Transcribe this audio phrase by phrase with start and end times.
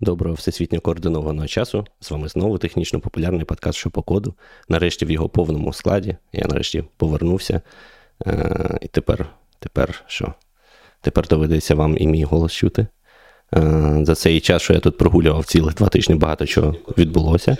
[0.00, 1.86] Доброго всесвітньо координованого часу.
[2.00, 4.34] З вами знову технічно популярний подкаст «Що по коду.
[4.68, 6.16] Нарешті в його повному складі.
[6.32, 7.60] Я нарешті повернувся.
[8.26, 9.26] Е, І тепер,
[9.58, 10.34] тепер що?
[11.00, 12.86] Тепер доведеться вам і мій голос чути.
[13.54, 17.56] Е, За цей час, що я тут прогулював цілих два тижні, багато чого відбулося.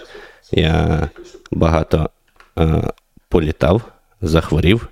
[0.53, 1.09] Я
[1.51, 2.11] багато
[2.59, 2.93] е,
[3.29, 3.83] політав,
[4.21, 4.89] захворів,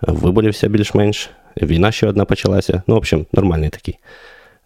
[0.00, 1.30] виболівся більш-менш.
[1.62, 2.82] Війна ще одна почалася.
[2.86, 3.98] Ну, в общем, нормальний такий.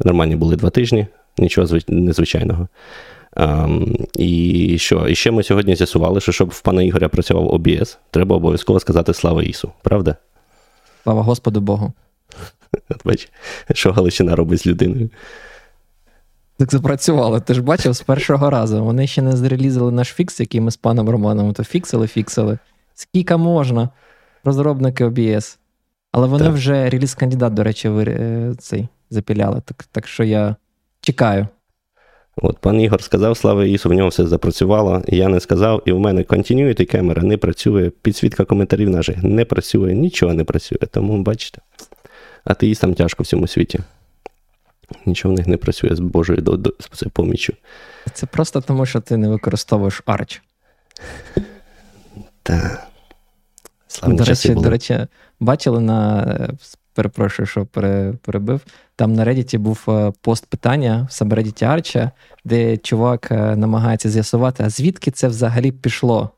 [0.00, 1.06] Нормальні були два тижні,
[1.38, 2.68] нічого незвичайного.
[3.36, 5.08] Ем, і що?
[5.08, 9.14] І ще ми сьогодні з'ясували, що щоб в пана Ігоря працював OBS, треба обов'язково сказати
[9.14, 9.72] слава Ісу.
[9.82, 10.16] Правда?
[11.02, 11.92] Слава Господу Богу.
[12.90, 13.28] От бач,
[13.72, 15.10] що Галичина робить з людиною.
[16.58, 17.40] Так запрацювало.
[17.40, 18.84] Ти ж бачив з першого разу.
[18.84, 22.58] Вони ще не зрелізали наш фікс, який ми з паном Романом то фіксили, фіксили.
[22.94, 23.88] Скільки можна,
[24.44, 25.58] розробники OBS.
[26.12, 26.54] Але вони Так.
[26.54, 29.62] вже реліз кандидат, до речі, ви, е, цей запіляли.
[29.64, 30.56] Так, так що я
[31.00, 31.46] чекаю.
[32.42, 35.02] От пан Ігор сказав, слава Ісу, в нього все запрацювало.
[35.06, 39.94] Я не сказав, і в мене continuity камера не працює, підсвітка коментарів наших не працює,
[39.94, 40.78] нічого не працює.
[40.90, 41.60] Тому бачите,
[42.44, 43.80] атеїстам тяжко в цьому світі.
[45.06, 47.52] Нічого в них не працює з Божою до, до, з поміччю.
[48.12, 50.40] Це просто тому, що ти не використовуєш Arch.
[52.42, 52.86] Та.
[53.88, 54.64] Славні До часи речі, були.
[54.64, 55.06] до речі,
[55.40, 56.48] бачили на.
[56.98, 57.66] Перепрошую, що
[58.22, 58.60] перебив.
[58.96, 62.10] Там на Reddit був е, пост питання в сабреддіті Арча,
[62.44, 66.30] де чувак е, намагається з'ясувати, а звідки це взагалі пішло.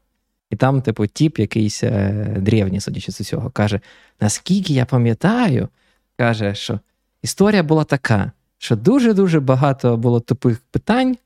[0.50, 3.80] І там, типу, тіп якийсь е, древній, судячи з усього, каже:
[4.20, 5.68] наскільки я пам'ятаю,
[6.16, 6.80] каже, що
[7.22, 11.16] історія була така, що дуже-дуже багато було тупих питань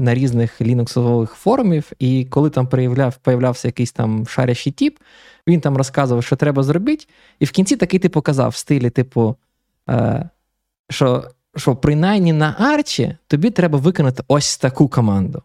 [0.00, 4.98] на різних лінуксових форумів, і коли там проявляв, появлявся якийсь там шарящий тіп,
[5.48, 7.06] він там розказував, що треба зробити,
[7.40, 9.36] і в кінці такий типу казав в стилі, типу,
[9.90, 10.28] е,
[10.90, 15.42] що, що принаймні на арчі тобі треба виконати ось таку команду.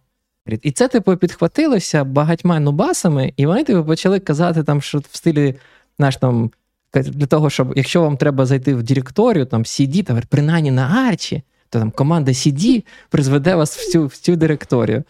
[0.61, 5.55] І це, типу, підхватилося багатьма нубасами, і вони типу, почали казати, там, що в стилі,
[5.97, 6.51] знаєш, там,
[6.93, 11.43] для того, щоб якщо вам треба зайти в директорію, там CD, там, принаймні на арчі,
[11.69, 15.03] то там команда CD призведе вас в цю, в цю директорію.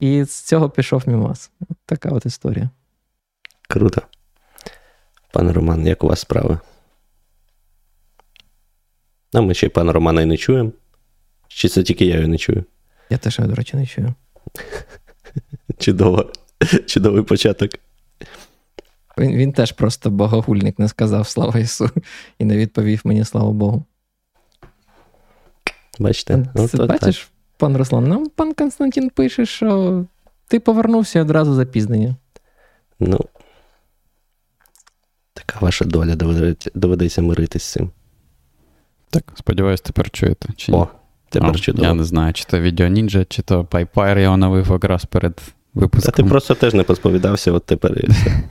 [0.00, 1.50] І з цього пішов мімас.
[1.86, 2.70] Така от історія.
[3.68, 4.02] Круто.
[5.36, 6.58] Пане Роман, як у вас справи?
[9.32, 10.72] А ми ще пана Романа і не чуємо.
[11.48, 12.64] Чи це тільки я його не чую?
[13.10, 14.14] Я теж, до речі, не чую.
[15.78, 16.32] Чудово.
[16.86, 17.70] Чудовий початок.
[19.18, 21.90] Він, він теж просто богогульник не сказав слава Ісу
[22.38, 23.84] і не відповів мені, слава Богу.
[25.98, 26.46] Бачите?
[26.54, 30.04] Це, От- от бачиш, пан Руслан, нам пан Константин пише, що
[30.48, 32.16] ти повернувся одразу запізнення.
[33.00, 33.20] Ну,
[35.36, 37.90] така ваша доля доведеться, доведеться миритись з цим.
[39.10, 40.48] Так, сподіваюсь, тепер чуєте.
[40.56, 40.72] Чи?
[40.72, 40.88] О,
[41.28, 41.88] тепер А, чудово.
[41.88, 45.40] Я не знаю, чи то Video Ninja, чи то PyPire я оновив якраз перед
[46.02, 48.42] Та ти просто теж не посповідався, от тепер і все.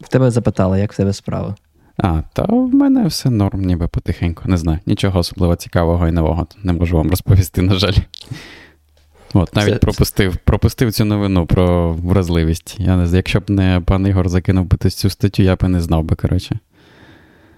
[0.00, 1.54] В тебе запитали, як в тебе справи.
[1.96, 4.42] А, та в мене все норм, ніби потихеньку.
[4.48, 7.94] Не знаю, нічого особливо цікавого і нового не можу вам розповісти, на жаль.
[9.34, 12.76] От, навіть Це- пропустив, пропустив цю новину про вразливість.
[12.78, 16.04] Я не якщо б не пан Ігор закинув би цю статтю, я б не знав
[16.04, 16.58] би, коротше.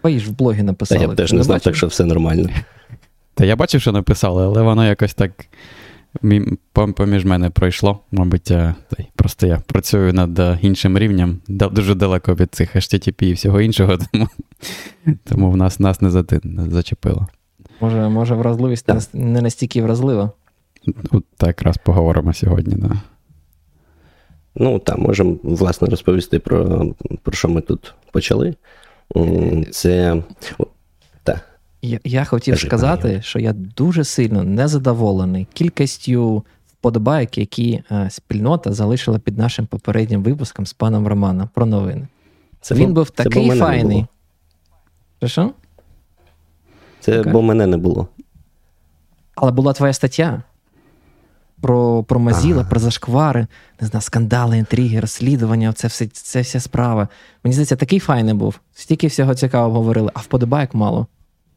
[0.01, 1.65] Твої ж в блогі Та я б теж Ти не знав, бачив?
[1.65, 2.49] так що все нормально.
[3.35, 5.33] Та я бачив, що написали, але воно якось так
[6.95, 8.01] поміж мене пройшло.
[8.13, 8.75] Мабуть, я,
[9.17, 13.99] просто я працюю над е, іншим рівнем, дуже далеко від цих HTTP і всього іншого,
[14.13, 14.29] тому,
[15.25, 16.11] тому в нас нас не,
[16.71, 17.27] зачепило.
[17.81, 20.31] Може, може, вразливість не, не настільки вразлива.
[21.11, 22.75] От так якраз поговоримо сьогодні.
[22.75, 22.91] Да.
[24.55, 26.87] Ну, так, можемо, власне, розповісти про,
[27.23, 28.55] про що ми тут почали.
[29.71, 30.23] Це.
[31.23, 31.41] Та,
[31.83, 38.73] Я, я хотів Кажи, сказати, що я дуже сильно незадоволений кількістю вподобайок, які е, спільнота
[38.73, 42.09] залишила під нашим попереднім випуском з паном Романом про новини.
[42.61, 44.07] це Він бо- був це такий файний.
[45.21, 45.29] було.
[45.31, 45.51] Що?
[47.01, 47.33] Це Окей.
[47.33, 48.09] бо мене не було.
[49.35, 50.43] Але була твоя стаття
[51.61, 52.71] про, про Мазіла, Ага.
[52.71, 53.47] про зашквари,
[53.81, 57.09] не знаю, скандали, інтриги, розслідування, це, все, це вся справа.
[57.45, 58.61] Мені здається, такий файний був.
[58.75, 61.07] Стільки всього цікавого говорили, а вподобайок мало.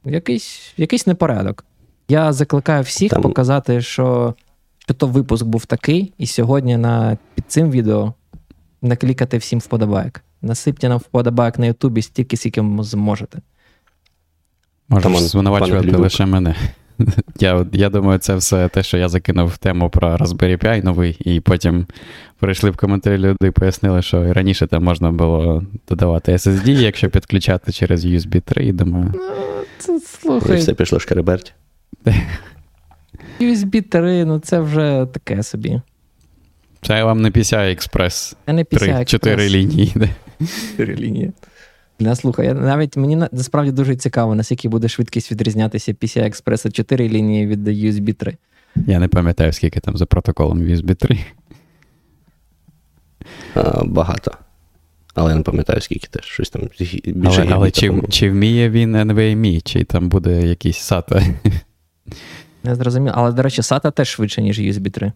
[0.05, 1.65] Якийсь, якийсь непорядок.
[2.09, 4.35] Я закликаю всіх Там- показати, що,
[4.79, 8.13] що то випуск був такий, і сьогодні на, під цим відео
[8.81, 10.21] наклікати всім вподобайок.
[10.41, 13.39] Насипте нам вподобайок на Ютубі стільки, скільки зможете.
[14.89, 16.55] Можеш звинувачувати лише мене.
[17.39, 21.17] Я, я думаю, це все те, що я закинув в тему про Raspberry Pi новий,
[21.19, 21.87] і потім
[22.39, 27.09] прийшли в коментарі люди і пояснили, що і раніше там можна було додавати SSD, якщо
[27.09, 29.13] підключати через USB 3, і думаю,
[29.77, 31.53] Це, І слухай, все пішло шкереберть.
[33.41, 35.81] USB 3, ну це вже таке собі.
[36.81, 38.35] Це вам не PCI Express.
[38.47, 39.91] Я не PCI 3, 4 лінії.
[39.95, 40.09] де.
[40.71, 41.31] Чотири лінії.
[41.99, 47.47] Не, слухай, навіть мені насправді дуже цікаво, наскільки буде швидкість відрізнятися PCI Express 4 лінії
[47.47, 48.37] від USB 3.
[48.75, 51.19] Я не пам'ятаю, скільки там за протоколом USB 3.
[53.55, 54.31] А, багато.
[55.15, 56.25] Але я не пам'ятаю, скільки теж.
[56.25, 57.01] Щось там більше
[57.41, 61.33] Але, але чи, чи вміє він NVMe, чи там буде якийсь SATA?
[62.63, 63.13] Не зрозуміло.
[63.17, 65.11] Але, до речі, SATA теж швидше, ніж USB 3.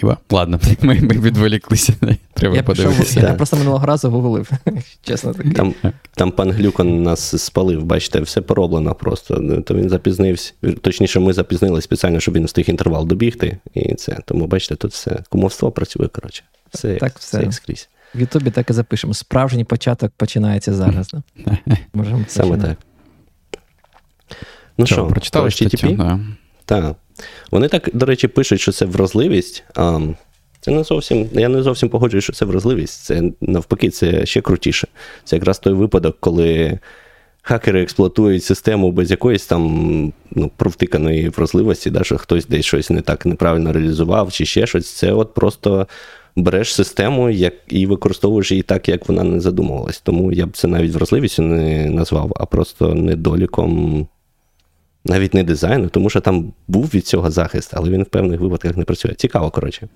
[0.00, 0.16] Хіба?
[0.30, 1.92] Ладно, ми, ми відволіклися.
[2.34, 3.20] Треба я, пішов, подивитися.
[3.20, 4.50] я просто минулого разу гуглив.
[5.02, 5.50] Чесно таки.
[5.50, 5.74] Там,
[6.14, 9.60] там пан Глюкон нас спалив, бачите, все пороблено просто.
[9.60, 10.52] То він запізнився.
[10.80, 13.58] Точніше, ми запізнилися спеціально, щоб він встиг інтервал добігти.
[13.74, 14.18] І це.
[14.24, 16.42] Тому, бачите, тут все кумовство працює, коротше.
[16.74, 17.36] Все, Так, так, все.
[17.36, 17.88] все як скрізь.
[18.14, 19.14] В Ютубі так і запишемо.
[19.14, 21.08] Справжній початок починається зараз.
[21.46, 21.58] Да?
[21.94, 22.76] Можемо Саме починати.
[24.28, 24.38] так.
[24.78, 25.48] Ну що, прочитали?
[25.48, 25.96] HTTP?
[25.96, 26.20] Да.
[26.70, 26.96] Так.
[27.50, 29.64] Вони так, до речі, пишуть, що це вразливість.
[29.74, 30.00] А,
[30.60, 33.04] це не зовсім, я не зовсім погоджуюсь, що це вразливість.
[33.04, 34.88] Це навпаки, це ще крутіше.
[35.24, 36.78] Це якраз той випадок, коли
[37.42, 43.00] хакери експлуатують систему без якоїсь там ну, провтиканої вразливості, да, що хтось десь щось не
[43.00, 44.92] так неправильно реалізував, чи ще щось.
[44.92, 45.86] Це от просто
[46.36, 50.00] береш систему як, і використовуєш її так, як вона не задумувалась.
[50.00, 54.06] Тому я б це навіть вразливістю не назвав, а просто недоліком
[55.04, 58.76] навіть не дизайну, тому що там був від цього захист, але він в певних випадках
[58.76, 59.14] не працює.
[59.14, 59.88] Цікаво, коротше.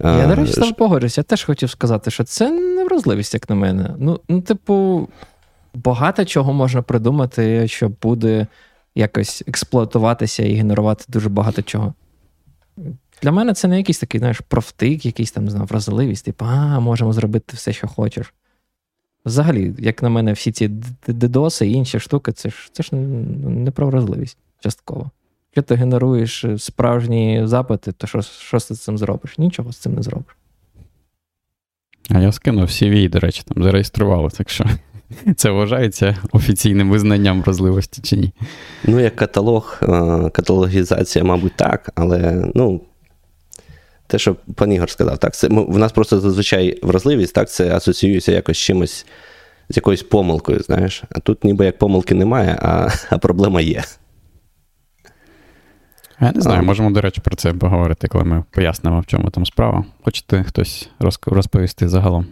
[0.00, 1.20] Я, до речі, з тобою погоджуюся.
[1.20, 3.94] Я теж хотів сказати, що це не вразливість, як на мене.
[3.98, 5.08] Ну, ну, типу,
[5.74, 8.46] багато чого можна придумати, що буде
[8.94, 11.94] якось експлуатуватися і генерувати дуже багато чого.
[13.22, 16.80] Для мене це не якийсь такий, знаєш, профтик, якийсь там, не знаю, вразливість, типу, а,
[16.80, 18.34] можемо зробити все, що хочеш.
[19.24, 20.70] Взагалі, як на мене, всі ці
[21.08, 25.10] дедоси і інші штуки, це ж це ж не про вразливість частково.
[25.56, 29.38] Якщо ти генеруєш справжні запити, то що, що ти з цим зробиш?
[29.38, 30.36] Нічого з цим не зробиш.
[32.10, 34.64] А я скинув CV, до речі, там зареєстрували, так що
[35.36, 38.32] це вважається офіційним визнанням вразливості чи ні.
[38.84, 39.86] Ну, як каталог, е,
[40.30, 42.80] каталогізація, мабуть, так, але ну.
[44.10, 47.76] Те, що пан Ігор сказав, так, це, ми, в нас просто зазвичай вразливість, так, це
[47.76, 49.06] асоціюється якось з чимось,
[49.68, 51.02] з якоюсь помилкою, знаєш.
[51.10, 53.84] А тут ніби як помилки немає, а, а проблема є.
[56.20, 59.46] Я не знаю, можемо, до речі, про це поговорити, коли ми пояснимо, в чому там
[59.46, 59.84] справа.
[60.02, 60.90] Хочете хтось
[61.26, 62.26] розповісти загалом,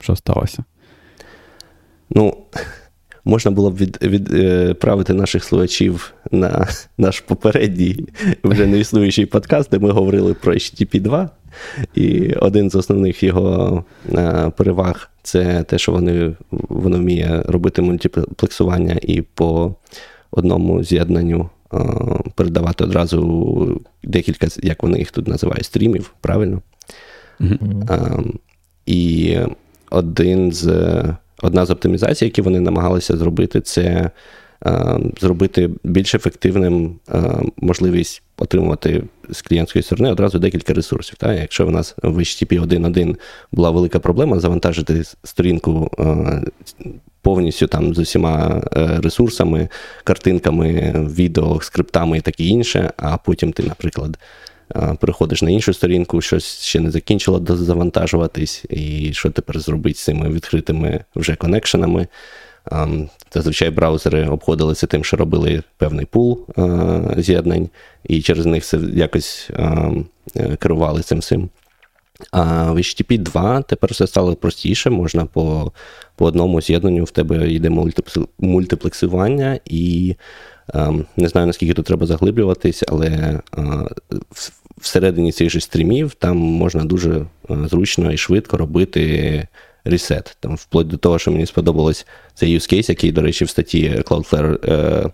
[0.00, 0.64] що сталося?
[2.10, 2.36] Ну,
[3.24, 6.68] можна було б від, відправити наших слухачів на
[6.98, 8.06] наш попередній
[8.44, 11.30] вже не існуючий подкаст, де ми говорили про HTTP 2.
[11.94, 18.98] І один з основних його е, переваг це те, що вони, воно вміє робити мультиплексування
[19.02, 19.74] і по
[20.30, 21.48] одному з'єднанню е,
[22.34, 26.62] передавати одразу декілька, як вони їх тут називають, стрімів, правильно?
[27.40, 28.34] Mm-hmm.
[28.86, 29.38] І
[29.90, 31.04] один з,
[31.42, 34.10] одна з оптимізацій, які вони намагалися зробити, це
[34.62, 36.98] ем, зробити більш ефективним
[37.56, 41.16] можливість отримувати з клієнтської сторони одразу декілька ресурсів.
[41.18, 41.38] Так?
[41.40, 43.16] Якщо в нас в HTTP 1.1
[43.52, 46.42] була велика проблема завантажити сторінку е,
[47.22, 49.68] повністю там з усіма е, ресурсами,
[50.04, 54.18] картинками, відео, скриптами і таке інше, а потім ти, наприклад,
[54.74, 60.04] а, переходиш на іншу сторінку, щось ще не закінчило завантажуватись, і що тепер зробити з
[60.04, 62.06] цими відкритими вже коннекшенами.
[62.64, 66.46] Ам, Зазвичай браузери обходилися тим, що робили певний пул
[67.16, 67.68] з'єднань,
[68.04, 71.50] і через них все якось е, керували цим всім.
[72.30, 75.72] А в HTTP 2 тепер все стало простіше, можна по,
[76.16, 77.70] по одному з'єднанню в тебе йде
[78.38, 80.16] мультиплексування, і
[80.74, 83.40] ем, не знаю, наскільки тут треба заглиблюватись, але е,
[84.80, 87.26] всередині цих же стрімів там можна дуже е,
[87.70, 89.48] зручно і швидко робити
[89.84, 90.36] ресет.
[90.40, 93.90] Там, вплоть до того, що мені сподобалось цей use case, який, до речі, в статті
[93.90, 95.10] Cloudflare е,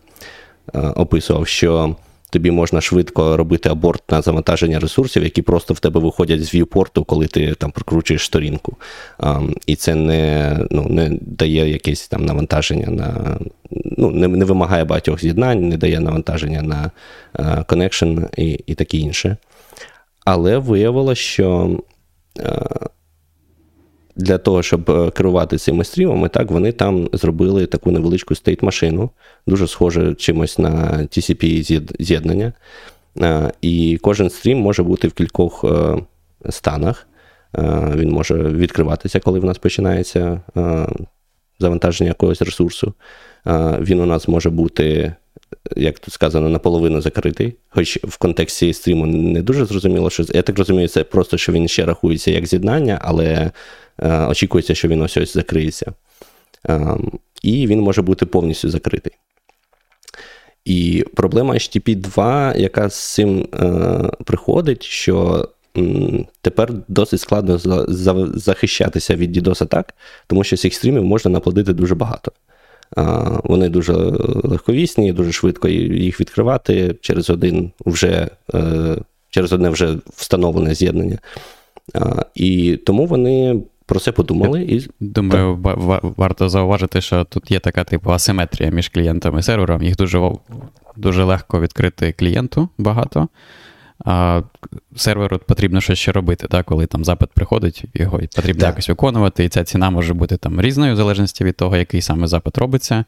[0.74, 1.96] е, описував, що
[2.30, 6.94] тобі можна швидко робити аборт на завантаження ресурсів, які просто в тебе виходять з viewport
[6.94, 8.76] у, коли ти там прокручуєш сторінку.
[9.18, 13.38] А, і це не, ну, не дає якесь там навантаження на.
[13.70, 16.90] Ну, не, не вимагає багатьох з'єднань, не дає навантаження на
[17.38, 19.36] е, connection і, і таке інше.
[20.24, 21.78] Але виявилося, що
[22.38, 22.66] е,
[24.18, 29.10] для того, щоб е, керувати цими стрімами, так, вони там зробили таку невеличку стейт-машину,
[29.46, 30.70] дуже схоже чимось на
[31.02, 32.52] TCP з'єд- з'єднання.
[33.20, 35.96] Е, І кожен стрім може бути в кількох е,
[36.50, 37.04] станах.
[37.94, 40.40] Він може відкриватися, коли в нас починається
[41.58, 42.94] завантаження якогось ресурсу.
[43.80, 45.14] Він у нас може бути,
[45.76, 47.54] як тут сказано, наполовину закритий.
[47.68, 51.68] Хоч в контексті стріму не дуже зрозуміло, що я так розумію, це просто що він
[51.68, 53.50] ще рахується як з'єднання, але
[54.28, 55.92] очікується, що він ось ось закриється.
[57.42, 59.12] І він може бути повністю закритий.
[60.64, 67.86] І проблема HTTP 2, яка з цим е, приходить, що м, тепер досить складно за,
[67.88, 69.94] за, захищатися від DDoS атак,
[70.26, 72.32] тому що цих стрімів можна наплодити дуже багато.
[73.44, 73.92] Вони дуже
[74.44, 78.96] легковісні, дуже швидко їх відкривати через один вже, е,
[79.30, 81.18] через одне вже встановлене з'єднання.
[82.34, 84.62] І тому вони про це подумали.
[84.62, 84.88] і...
[85.00, 85.58] Думаю,
[86.16, 89.82] варто зауважити, що тут є така типу асиметрія між клієнтом і сервером.
[89.82, 90.30] Їх дуже
[90.96, 93.28] дуже легко відкрити клієнту багато.
[94.04, 94.42] А
[94.96, 96.66] серверу потрібно щось ще робити, так?
[96.66, 98.68] коли там запит приходить, його потрібно так.
[98.68, 102.26] якось виконувати, і ця ціна може бути там різною, в залежності від того, який саме
[102.26, 103.04] запит робиться.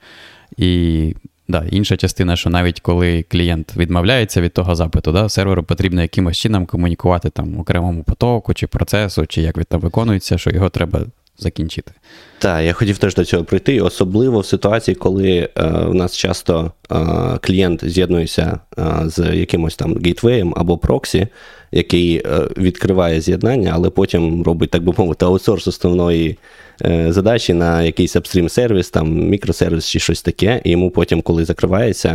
[0.57, 1.15] І
[1.51, 6.39] Да, Інша частина, що навіть коли клієнт відмовляється від того запиту, да, серверу потрібно якимось
[6.39, 11.01] чином комунікувати там окремому потоку чи процесу, чи як він там виконується, що його треба
[11.39, 11.93] закінчити.
[12.39, 16.73] Так, я хотів теж до цього прийти, особливо в ситуації, коли е, в нас часто
[16.93, 16.97] е,
[17.41, 21.29] клієнт з'єднується е, з якимось там гейтвеєм або проксі,
[21.73, 26.39] який е, відкриває з'єднання, але потім робить, так би мовити, аутсорс основної
[26.85, 31.45] Е, задачі на якийсь апстрім сервіс, там мікросервіс чи щось таке, і йому потім, коли
[31.45, 32.09] закривається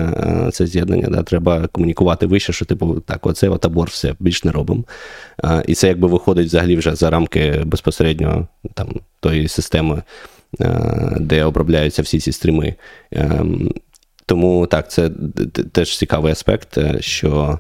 [0.48, 4.52] е, це з'єднання, да, треба комунікувати вище, що типу так, оце от все більш не
[4.52, 4.84] робимо.
[5.68, 10.04] І це якби виходить взагалі вже за рамки безпосередньо там тої системи,
[11.20, 12.76] де обробляються всі ці стріми.
[13.12, 13.72] Ем,
[14.26, 15.12] тому так, це
[15.72, 17.60] теж цікавий аспект, що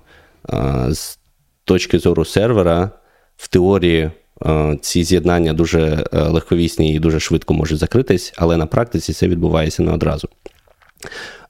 [0.89, 1.17] з
[1.65, 2.91] точки зору сервера
[3.37, 4.11] в теорії.
[4.45, 9.27] Е, ці з'єднання дуже е, легковісні і дуже швидко можуть закритись, але на практиці це
[9.27, 10.29] відбувається не одразу.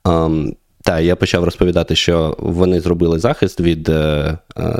[0.05, 4.37] Ем, та, я почав розповідати, що вони зробили захист від е,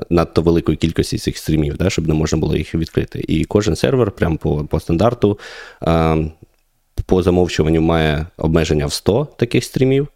[0.09, 3.25] надто великої кількості цих стрімів, да, щоб не можна було їх відкрити.
[3.27, 5.39] І кожен сервер, прямо по по стандарту,
[5.81, 6.31] ем,
[7.05, 10.07] по замовчуванню має обмеження в 100 таких стрімів.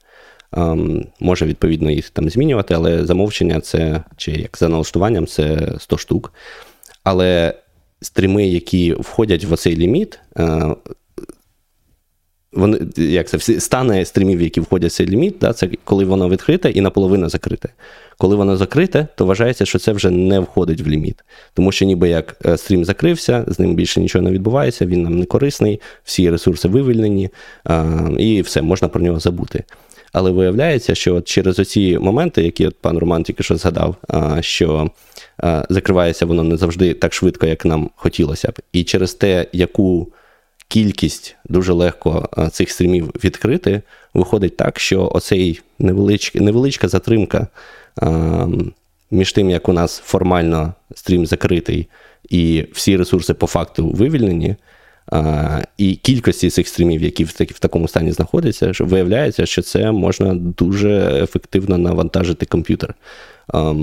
[0.57, 5.97] Ем, може, відповідно, їх там змінювати, але замовчення це, чи як за налаштуванням, це 100
[5.97, 6.33] штук.
[7.03, 7.53] Але
[8.01, 10.75] стріми, які входять в оцей ліміт, е,
[12.53, 16.29] вони, як це, всі стани стрімів, які входять в цей ліміт, да, це коли воно
[16.29, 17.69] відкрите і наполовину закрите.
[18.17, 21.23] Коли воно закрите, то вважається, що це вже не входить в ліміт.
[21.53, 25.19] Тому що ніби як е, стрім закрився, з ним більше нічого не відбувається, він нам
[25.19, 27.29] не корисний, всі ресурси вивільнені,
[28.17, 29.63] і все, можна про нього забути.
[30.13, 33.95] Але виявляється, що через оці моменти, які от пан Роман тільки що згадав,
[34.39, 34.91] що
[35.69, 38.59] закривається воно не завжди так швидко, як нам хотілося б.
[38.73, 40.07] І через те, яку
[40.67, 43.81] кількість дуже легко цих стрімів відкрити,
[44.13, 47.47] виходить так, що оцей невелич, невеличка затримка
[49.11, 51.87] між тим, як у нас формально стрім закритий,
[52.29, 54.55] і всі ресурси по факту вивільнені.
[55.11, 59.91] А, І кількості цих стрімів, які в в такому стані знаходяться, що виявляється, що це
[59.91, 62.95] можна дуже ефективно навантажити комп'ютер.
[63.47, 63.75] А,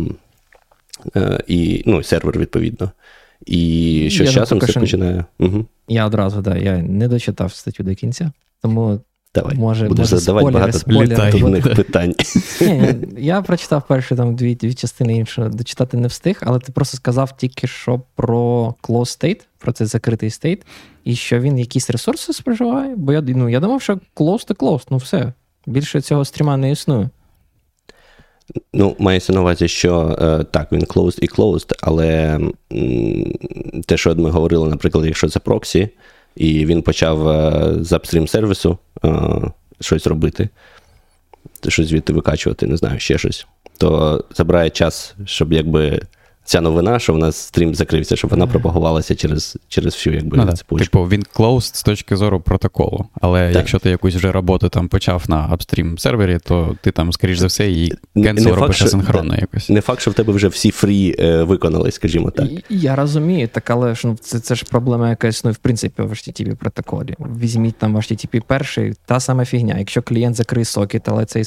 [1.16, 2.90] е, і, ну, сервер, відповідно.
[3.46, 5.24] І що з часом це починає.
[5.38, 5.66] Угу.
[5.88, 9.00] Я одразу, да, я не дочитав статтю до кінця, тому.
[9.40, 12.14] Давай, може, Будеш може, задавати спойлери, багато спойлери, питань.
[12.60, 16.96] Ні, Я прочитав перші там дві дві частини інше дочитати не встиг, але ти просто
[16.96, 20.62] сказав тільки що про close state, про цей закритий стейт,
[21.04, 22.94] і що він якісь ресурси споживає.
[22.96, 25.32] Бо я ну, я думав, що close to close, ну все.
[25.66, 27.08] Більше цього стріма не існує.
[28.72, 32.40] Ну, мається на увазі, що е, так, він closed і closed, але
[33.86, 35.88] те, що ми говорили, наприклад, якщо це проксі,
[36.36, 39.08] і він почав е, з upstream сервісу е,
[39.80, 40.48] щось робити,
[41.68, 43.46] щось звідти викачувати, не знаю, ще щось,
[43.78, 46.00] то забирає час, щоб якби
[46.46, 50.52] ця новина, що в нас стрім закрився, щоб вона пропагувалася через через всю якби, ну,
[50.52, 50.84] цепочку.
[50.84, 53.06] Типу, він closed з точки зору протоколу.
[53.20, 53.56] Але так.
[53.56, 57.46] якщо ти якусь вже роботу там почав на upstream сервері, то ти там, скоріш за
[57.46, 59.68] все, її cancel робиш асинхронно якось.
[59.68, 62.48] Не факт, що в тебе вже всі threadи е, виконали, скажімо так.
[62.70, 66.10] Я розумію, так, але ж ну, це це ж проблема якась, ну, в принципі, в
[66.10, 67.14] HTTP протоколі.
[67.40, 69.78] Візьміть там HTTP перший, та сама фігня.
[69.78, 71.44] Якщо клієнт закриє сокет, але цей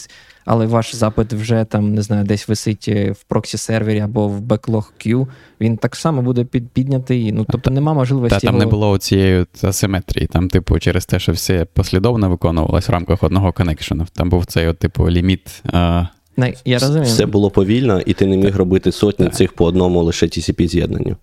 [0.50, 4.84] але ваш запит вже там не знаю, десь висить е, в проксі-сервері або в backlog
[5.06, 5.28] queue,
[5.62, 7.32] він так само буде під, піднятий.
[7.32, 8.36] Ну тобто нема можливості.
[8.36, 8.66] Та там його...
[8.66, 10.28] не було цієї асиметрії.
[10.28, 14.06] Там, типу, через те, що все послідовно виконувалось в рамках одного коннекшену.
[14.14, 15.64] Там був цей, от, типу, ліміт.
[15.66, 16.06] А...
[16.38, 17.06] Не, я розумію.
[17.06, 19.36] Все було повільно, і ти не міг робити сотні так.
[19.36, 21.16] цих по одному лише TCP з'єднанню.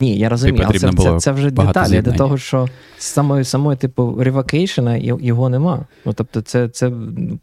[0.00, 4.16] Ні, я розумію, але це, це, це вже деталі до того, що самої, самої типу,
[4.20, 5.86] ревокейшена його нема.
[6.04, 6.92] Ну, Тобто, це це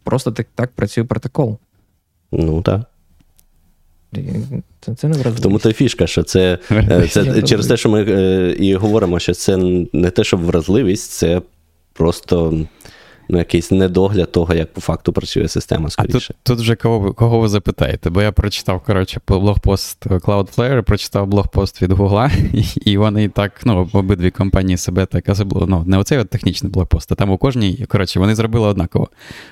[0.04, 1.58] просто так так працює протокол.
[2.32, 2.82] Ну, так.
[4.82, 5.44] Це, це не вразливість.
[5.44, 9.34] Тому то фішка, що це, е, це через те, що ми е, і говоримо, що
[9.34, 9.58] це
[9.94, 11.42] не те, щоб вразливість, це
[11.94, 12.60] просто
[13.30, 15.90] ну, якийсь недогляд того, як по факту працює система.
[15.90, 16.18] скоріше.
[16.18, 18.10] А тут тут вже кого кого ви запитаєте?
[18.10, 22.32] Бо я прочитав коротше, блогпост Cloudflare, прочитав блогпост від Гугла,
[22.76, 25.68] і вони так, ну, обидві компанії себе так особливо.
[25.68, 29.10] Ну, не оцей от технічний блогпост, а там у кожній, коротше, вони зробили однаково.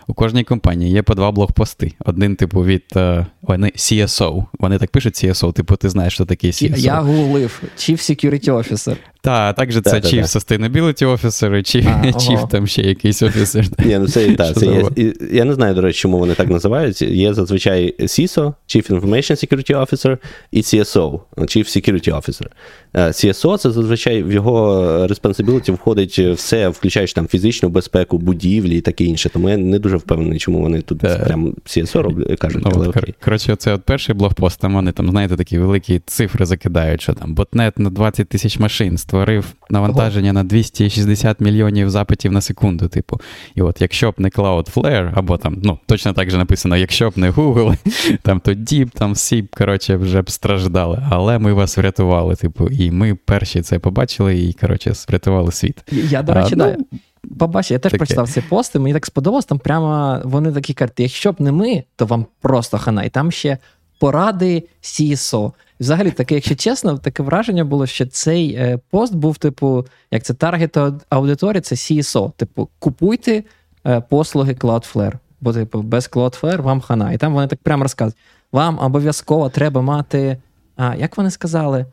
[0.08, 1.94] У кожній компанії є по два блогпости.
[2.06, 4.46] Один, типу, від е, вони CSO.
[4.60, 6.77] Вони так пишуть CSO, типу, ти знаєш, що таке CSO.
[6.77, 8.98] Я гуглив, Chief Security Officer.
[9.24, 13.65] Так, а також це Chief Sustainability Officer, Chief, Chief там ще якийсь офісер.
[13.86, 17.01] Ні, ну це, та, це є, Я не знаю, до речі, чому вони так називають.
[17.01, 20.18] Є зазвичай CISO, Chief Information Security Officer,
[20.51, 22.48] і CSO, Chief Security Officer.
[22.94, 29.03] CSO це зазвичай в його responsibility входить все, включаючи там фізичну безпеку, будівлі і таке
[29.03, 29.30] інше.
[29.30, 32.63] Тому я не дуже впевнений, чому вони тут прям CSO роблять, кажуть.
[32.65, 33.13] Ну, але окей.
[33.24, 37.36] Коротше, це от перший блогпост, там вони там, знаєте, такі великі цифри закидають, що там
[37.36, 42.88] ботнет на 20 тисяч машин створив навантаження на 260 мільйонів запитів на секунду.
[42.88, 43.22] Типу,
[43.55, 47.13] і от якщо б не Cloudflare, або там, ну, точно так же написано, якщо б
[47.15, 47.77] не Google,
[48.22, 51.03] там то Deep, там всі, коротше, вже б страждали.
[51.12, 52.36] Але ми вас врятували.
[52.36, 55.84] Типу, і ми перші це побачили і, коротше, врятували світ.
[55.91, 56.75] Я, до речі, а, да.
[56.77, 57.98] Ну, я теж таке.
[57.98, 61.03] прочитав ці пости, мені так сподобалось, там прямо вони такі карти.
[61.03, 63.03] Якщо б не ми, то вам просто хана.
[63.03, 63.58] І там ще
[64.00, 65.51] поради CSO.
[65.79, 70.33] Взагалі, таке, якщо чесно, таке враження було, що цей е, пост був, типу, як це
[70.33, 70.77] таргет
[71.09, 72.31] аудиторії, це CSO.
[72.31, 73.43] Типу, купуйте
[73.88, 75.13] е, послуги Cloudflare.
[75.41, 77.12] Бо, типу, без Cloudflare вам хана.
[77.12, 78.17] І там вони так прямо розказують:
[78.51, 80.38] вам обов'язково треба мати.
[80.75, 81.85] А, Як вони сказали?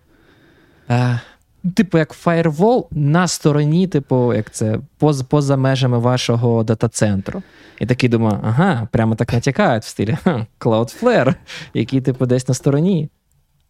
[1.64, 7.42] А, Типу, як фаєрвол на стороні, типу, як це, поз, поза межами вашого дата-центру.
[7.80, 10.16] І такий думаю, ага, прямо так натякають в стилі
[10.60, 11.34] Cloudflare,
[11.74, 13.08] який, типу, десь на стороні.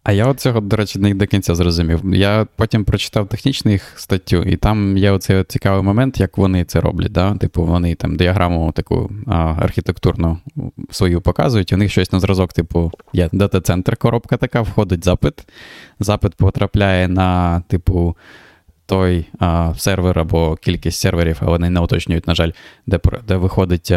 [0.02, 2.00] А я от цього, до речі, не до кінця зрозумів.
[2.14, 6.80] Я потім прочитав технічну їх статтю, і там є оцей цікавий момент, як вони це
[6.80, 7.12] роблять.
[7.12, 7.34] Да?
[7.34, 10.38] Типу, вони там діаграму таку а, архітектурну
[10.90, 11.72] свою показують.
[11.72, 15.48] У них щось на зразок, типу, є дата-центр, коробка така, входить запит.
[15.98, 18.16] Запит потрапляє на, типу,
[18.86, 22.50] той а, сервер або кількість серверів, а вони не уточнюють, на жаль,
[22.86, 23.92] де де виходить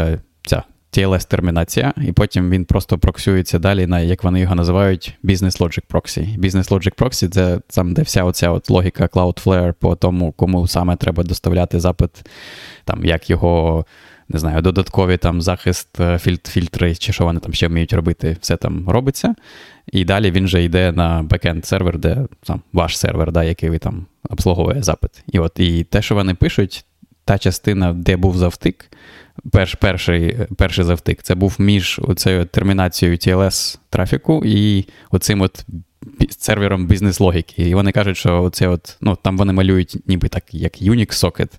[0.45, 0.63] ця
[0.97, 6.39] TLS-термінація, і потім він просто проксюється далі на, як вони його називають, Business Logic Proxy.
[6.39, 10.95] Business Logic Proxy це там, де вся оця от логіка Cloudflare по тому, кому саме
[10.95, 12.10] треба доставляти запит,
[12.86, 13.86] там, як його.
[14.29, 18.58] Не знаю, додаткові там захист, е, фільтри, чи що вони там ще вміють робити, все
[18.58, 19.36] там робиться.
[19.91, 23.77] І далі він вже йде на бекенд сервер, де там ваш сервер, да, який ви
[23.77, 25.23] там обслуговує запит.
[25.27, 26.86] І от і те, що вони пишуть,
[27.25, 28.91] та частина, де був завтик,
[29.52, 35.65] перш, перший перший завтик, це був між цією термінацією TLS трафіку і оцим от
[36.30, 37.69] сервером бізнес-логіки.
[37.69, 41.50] І вони кажуть, що оце от, ну, там вони малюють ніби так, як Unix socket,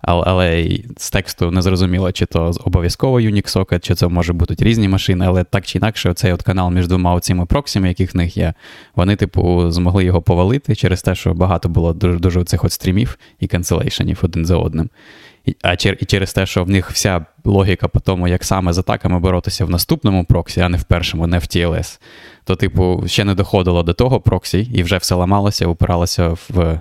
[0.00, 4.88] але, з тексту не зрозуміло, чи то обов'язково Unix socket, чи це може бути різні
[4.88, 8.36] машини, але так чи інакше, оцей от канал між двома цими проксіми, яких в них
[8.36, 8.54] є,
[8.96, 13.18] вони, типу, змогли його повалити через те, що багато було дуже дуже цих от стрімів
[13.40, 14.90] і канцелейшенів один за одним.
[15.62, 19.20] А і через те, що в них вся логіка по тому, як саме з атаками
[19.20, 22.00] боротися в наступному проксі, а не в першому, не в TLS,
[22.44, 26.80] то, типу, ще не доходило до того проксі, і вже все ламалося, упиралося в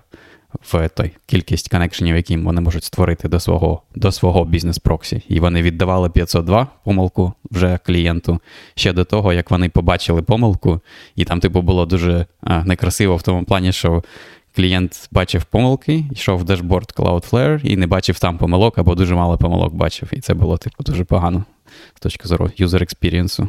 [0.72, 5.22] в той кількість коннекшенів, які вони можуть створити до свого до свого бізнес-проксі.
[5.28, 8.40] І вони віддавали 502 помилку вже клієнту
[8.76, 10.82] ще до того, як вони побачили помилку,
[11.16, 14.04] і там, типу, було дуже а, некрасиво в тому плані, що
[14.58, 19.38] клієнт бачив помилки, йшов в дашборд Cloudflare і не бачив там помилок, або дуже мало
[19.38, 20.10] помилок бачив.
[20.14, 21.44] І це було, типу, дуже погано
[21.96, 23.48] з точки зору user experience.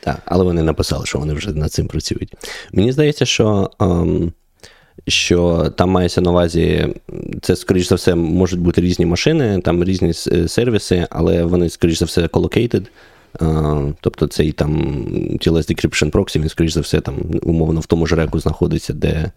[0.00, 2.34] Так, але вони написали, що вони вже над цим працюють.
[2.72, 3.70] Мені здається, що.
[3.78, 4.32] Um
[5.08, 6.94] що там мається на увазі,
[7.42, 10.12] це, скоріш за все, можуть бути різні машини, там різні
[10.48, 12.86] сервіси, але вони, скоріш за все, collocated.
[14.00, 14.76] Тобто цей там
[15.40, 19.30] TLS Decryption Proxy, він, скоріш за все, там умовно в тому ж реку знаходиться, де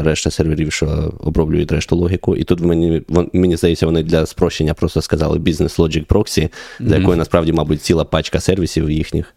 [0.00, 2.36] решта серверів, що оброблюють решту логіку.
[2.36, 6.88] І тут мені мені здається, вони для спрощення просто сказали Business Logic Proxy, mm-hmm.
[6.88, 9.34] за якою насправді, мабуть, ціла пачка сервісів їхніх.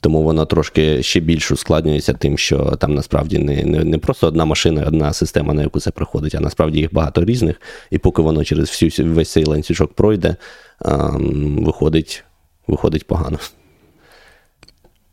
[0.00, 4.44] Тому воно трошки ще більш ускладнюється тим, що там насправді не не, не просто одна
[4.44, 7.60] машина, одна система, на яку це приходить, а насправді їх багато різних.
[7.90, 10.36] І поки воно через всю весь цей ланцюжок пройде,
[10.84, 12.24] ем, виходить,
[12.66, 13.38] виходить погано.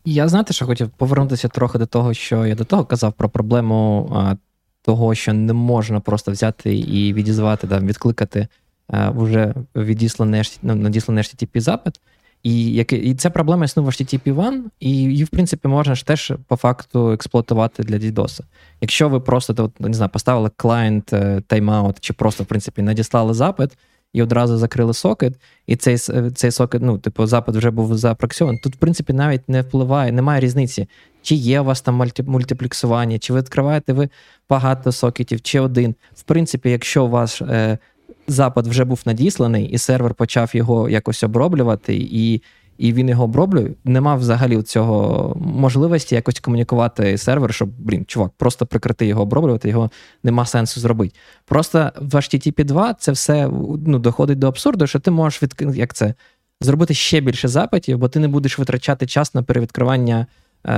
[0.04, 4.12] Я знаєте, що хотів повернутися трохи до того, що я до того казав про проблему
[4.16, 4.36] а,
[4.82, 8.48] того, що не можна просто взяти і відізвати, там, відкликати
[8.88, 12.00] а, вже відісланий ну, надісланий HTTP запит.
[12.42, 16.32] І і ця проблема існує в HTTP One, і її, в принципі, можна ж теж
[16.48, 18.40] по факту експлуатувати для DDoS.
[18.80, 23.70] Якщо ви просто не знаю, поставили клієнт е, тайм-аут, чи просто, в принципі, надіслали запит
[24.12, 25.34] і одразу закрили сокет,
[25.66, 25.98] і цей
[26.34, 30.40] цей сокет, ну, типу, запит вже був запроксьований, тут, в принципі, навіть не впливає, немає
[30.40, 30.88] різниці,
[31.22, 34.08] чи є у вас там мульти, мультиплексування, чи ви відкриваєте ви
[34.50, 35.94] багато сокетів, чи один.
[36.14, 37.42] В принципі, якщо у вас.
[37.42, 37.78] Е,
[38.26, 42.42] запит вже був надісланий, і сервер почав його якось оброблювати, і
[42.78, 43.70] і він його оброблює.
[43.84, 49.90] Нема взагалі цього можливості якось комунікувати сервер, щоб, блін, чувак, просто прикрити його оброблювати, його
[50.22, 51.14] нема сенсу зробити.
[51.44, 53.48] Просто в HTTP 2 це все
[53.86, 55.76] ну, доходить до абсурду, що ти можеш від...
[55.76, 56.14] як це,
[56.60, 60.26] зробити ще більше запитів, бо ти не будеш витрачати час на перевідкривання
[60.66, 60.72] е,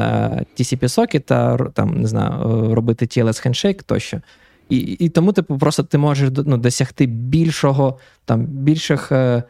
[0.59, 4.21] TCP сокета, там, не знаю, е, робити TLS хендшейк тощо.
[4.69, 9.43] І і тому, типу, просто ти можеш ну, досягти більшого, там, більших е,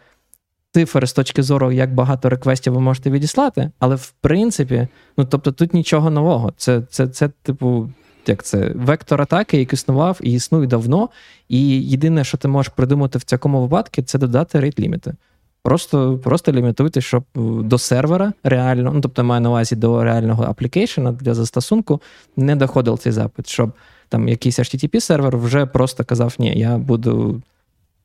[0.72, 5.52] цифр з точки зору, як багато реквестів ви можете відіслати, але в принципі, ну тобто
[5.52, 6.52] тут нічого нового.
[6.56, 7.90] Це, це, це типу,
[8.26, 11.08] як це, вектор атаки, який існував і існує давно.
[11.48, 15.14] І єдине, що ти можеш придумати в цьому випадку, це додати рейт ліміти.
[15.62, 17.24] Просто просто лімітуйте, щоб
[17.64, 22.02] до сервера реально, ну тобто маю на увазі до реального аплікейшена для застосунку,
[22.36, 23.72] не доходив цей запит, щоб
[24.08, 27.42] там якийсь http сервер вже просто казав, ні, я буду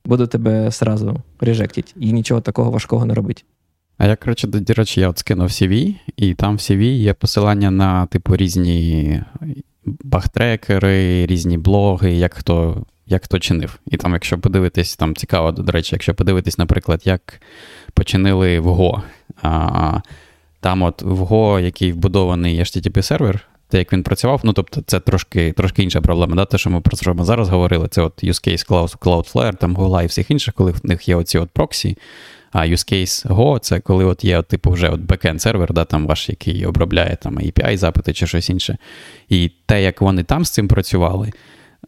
[0.04, 3.42] буду тебе сразу режектити і нічого такого важкого не робити.
[3.98, 7.70] А я, коротше, до речі, я от скинув CV, і там в CV є посилання
[7.70, 9.22] на, типу, різні
[9.84, 13.78] бахтрекери, різні блоги, як хто як хто чинив.
[13.86, 17.40] І там, якщо подивитись, там цікаво, до речі, якщо подивитись, наприклад, як
[17.94, 19.02] починили в Go.
[19.42, 20.00] А,
[20.60, 25.00] Там от в Go, який вбудований http сервер, те, як він працював, ну тобто це
[25.00, 26.36] трошки трошки інша проблема.
[26.36, 26.44] Да?
[26.44, 29.76] Те, що ми про що ми зараз говорили, це от use case Cloud, Cloudflare, там
[29.76, 31.98] Gola і всіх інших, коли в них є оці от проксі.
[32.52, 35.84] А use case Go це коли от є, от, типу, вже от backend сервер, да,
[35.84, 38.76] там ваш, який обробляє там API-запити чи щось інше.
[39.28, 41.32] І те, як вони там з цим працювали,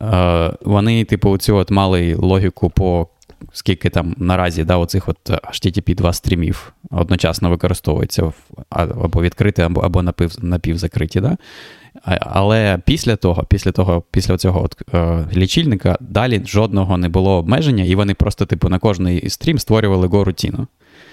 [0.03, 3.09] е, вони, типу, цю от мали логіку по
[3.53, 8.33] скільки там наразі да, оцих от http 2 стрімів одночасно використовується
[8.71, 11.21] або відкриті, або або напів, напівзакриті.
[11.21, 11.37] Да?
[12.21, 17.85] Але після того, після того, після цього от, е, лічильника далі жодного не було обмеження,
[17.85, 20.67] і вони просто, типу, на кожний стрім створювали го-рутіну.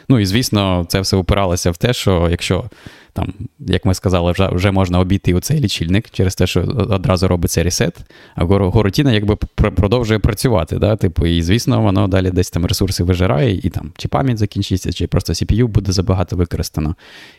[0.09, 2.69] Ну і звісно, це все упиралося в те, що якщо
[3.13, 7.27] там, як ми сказали, вже вже можна обійти у цей лічильник через те, що одразу
[7.27, 7.97] робиться ресет,
[8.35, 10.77] а горутіна якби продовжує працювати.
[10.77, 10.95] Да?
[10.95, 15.07] Типу, І, звісно, воно далі десь там ресурси вижирає, і там чи пам'ять закінчиться, чи
[15.07, 16.95] просто CPU буде забагато використано.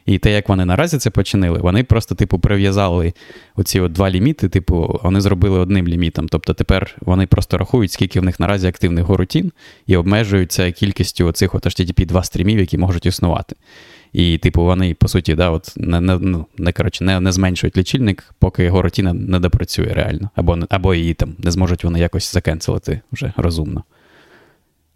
[0.07, 3.13] І те, як вони наразі це починили, вони просто, типу, прив'язали
[3.57, 6.29] оці от два ліміти, типу, вони зробили одним лімітом.
[6.29, 9.53] Тобто тепер вони просто рахують, скільки в них наразі активних горутін,
[9.87, 13.57] і обмежуються кількістю оцих от HTTP 2 стрімів, які можуть існувати.
[14.15, 17.77] І, типу, вони, по суті, да, от не не, ну, не, коротше, не, не зменшують
[17.77, 20.31] лічильник, поки його рутіна не допрацює реально.
[20.35, 23.85] Або або її там не зможуть вони якось закенселити вже розумно.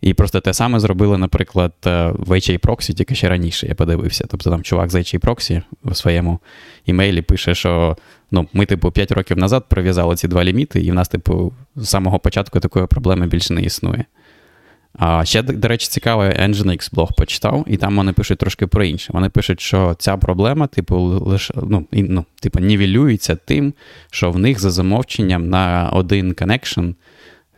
[0.00, 4.24] І просто те саме зробили, наприклад, е, в HA Proxy, тільки ще раніше я подивився.
[4.30, 6.38] Тобто там чувак з HA Proxy в своєму
[6.86, 7.96] імейлі пише, що
[8.30, 11.88] ну, ми, типу, 5 років назад прив'язали ці два ліміти, і в нас, типу, з
[11.88, 14.04] самого початку такої проблеми більше не існує.
[14.98, 19.12] А ще, до речі, цікаво, Nginx блог почитав, і там вони пишуть трошки про інше.
[19.12, 23.74] Вони пишуть, що ця проблема, типу, лише ну, ну, типу, нівелюється тим,
[24.10, 26.94] що в них за замовченням на один connection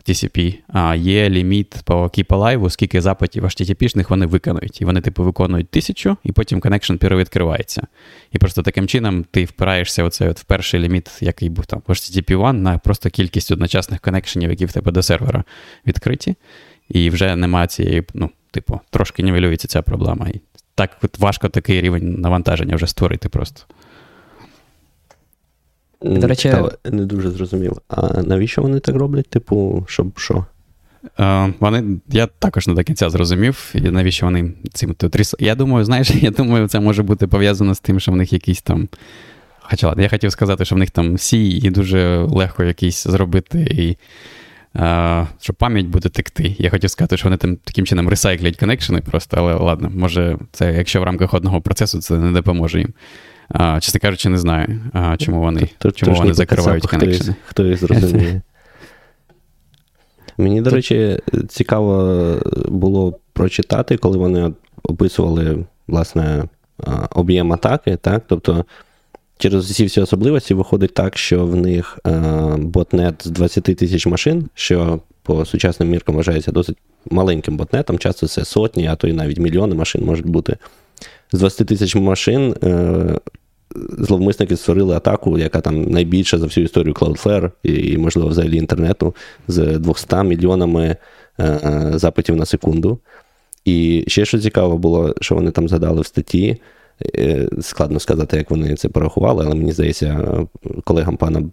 [0.07, 0.57] TCP
[0.95, 4.81] є ліміт по Keep Alive, скільки запитів HTTP-шних вони виконують.
[4.81, 7.87] І вони, типу, виконують тисячу, і потім connection перевідкривається.
[8.31, 11.91] І просто таким чином ти впираєшся оцей от в перший ліміт, який був там в
[11.91, 15.43] HTTP One, на просто кількість одночасних коннекшенів, які в тебе до сервера
[15.87, 16.35] відкриті
[16.93, 20.27] і вже немає цієї, ну, типу, трошки нівелюється ця проблема.
[20.27, 20.41] І
[20.75, 23.63] так от важко такий рівень навантаження вже створити просто.
[26.01, 27.77] До речі, Та, не дуже зрозумів.
[27.87, 29.27] А навіщо вони так роблять?
[29.27, 30.45] Типу, щоб що?
[31.17, 35.35] Uh, вони, Я також не до кінця зрозумів, і навіщо вони цим тріс.
[35.39, 38.61] Я думаю, знаєш, я думаю, це може бути пов'язано з тим, що в них якісь
[38.61, 38.87] там.
[39.59, 43.59] Хоча ладно, я хотів сказати, що в них там сі, і дуже легко якийсь зробити
[43.59, 43.97] і
[45.39, 46.55] щоб пам'ять буде текти.
[46.59, 50.73] Я хотів сказати, що вони там таким чином ресайклять коннекшени просто, але ладно, може, це
[50.73, 52.93] якщо в рамках одного процесу це не допоможе їм.
[53.49, 57.35] А, Чесно кажучи, не знаю, а, чому вони Тут, чому вони закривають коннекшени.
[57.45, 58.41] Хто їх зрозуміє.
[60.37, 62.23] Мені, до речі, цікаво
[62.67, 64.53] було прочитати, коли вони
[64.83, 66.43] описували, власне,
[67.09, 68.65] об'єм атаки, так, тобто
[69.41, 71.99] через усі всі особливості виходить так, що в них
[72.57, 76.77] ботнет з 20 тисяч машин, що по сучасним міркам вважається досить
[77.11, 80.57] маленьким ботнетом, часто це сотні, а то й навіть мільйони машин можуть бути.
[81.31, 82.55] З 20 тисяч машин
[83.97, 89.15] зловмисники створили атаку, яка там найбільша за всю історію Cloudflare і, можливо, взагалі інтернету
[89.47, 90.95] з 200 мільйонами
[91.37, 92.99] е, е, запитів на секунду.
[93.65, 96.61] І ще що цікаво було, що вони там згадали в статті.
[97.15, 100.27] Е, складно сказати, як вони це порахували, але мені здається,
[100.83, 101.43] колегам пана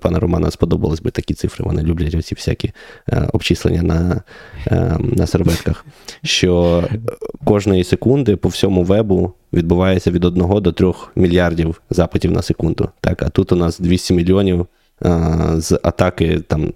[0.00, 1.64] пана Романа сподобались би такі цифри.
[1.64, 2.72] Вони люблять оці всякі
[3.32, 4.22] обчислення на
[4.98, 5.86] на серветках.
[6.22, 6.84] Що
[7.44, 12.88] кожної секунди по всьому вебу відбувається від 1 до 3 мільярдів запитів на секунду.
[13.00, 14.66] Так, А тут у нас 200 мільйонів
[15.56, 16.72] з атаки, там,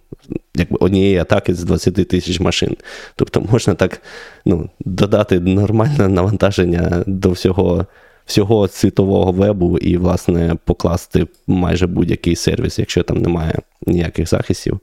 [0.54, 2.76] якби однієї атаки з 20 тисяч машин.
[3.16, 4.02] Тобто можна так
[4.46, 7.86] ну, додати нормальне навантаження до всього.
[8.26, 14.80] Всього світового вебу і, власне, покласти майже будь-який сервіс, якщо там немає ніяких захистів.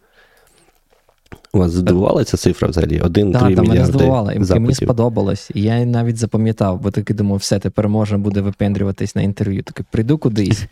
[1.54, 3.00] Вас здивувала ця цифра взагалі?
[3.00, 5.52] Один-три мільярди мене здивувала, і мені сподобалось.
[5.54, 9.64] І я навіть запам'ятав, бо таки думав, все, тепер можна буде випендрюватись на інтерв'ю.
[9.64, 10.66] Такий прийду кудись.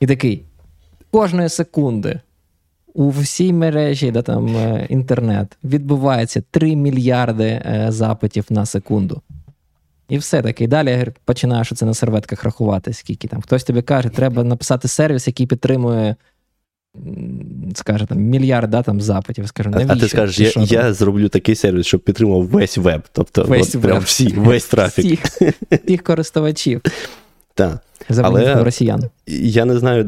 [0.00, 0.42] І такий
[1.10, 2.20] кожної секунди
[2.94, 9.22] у всій мережі, де там е, інтернет, відбувається 3 мільярди е, запитів на секунду.
[10.10, 10.66] І все таки.
[10.66, 13.42] Далі починаєш це на серветках рахувати, скільки там.
[13.42, 16.16] Хтось тобі каже, треба написати сервіс, який підтримує
[17.74, 19.48] скаже там мільярд да, там запитів.
[19.48, 19.92] Скажу, навіщо?
[19.92, 23.02] А ти скажеш, я я зроблю такий сервіс, щоб підтримував весь веб.
[23.12, 23.82] Тобто весь от, веб.
[23.82, 25.24] прям всі, весь трафік.
[25.24, 25.52] Всіх,
[25.84, 26.82] всіх користувачів.
[27.54, 27.82] Так.
[28.18, 29.04] Але росіян.
[29.26, 30.06] Я не знаю,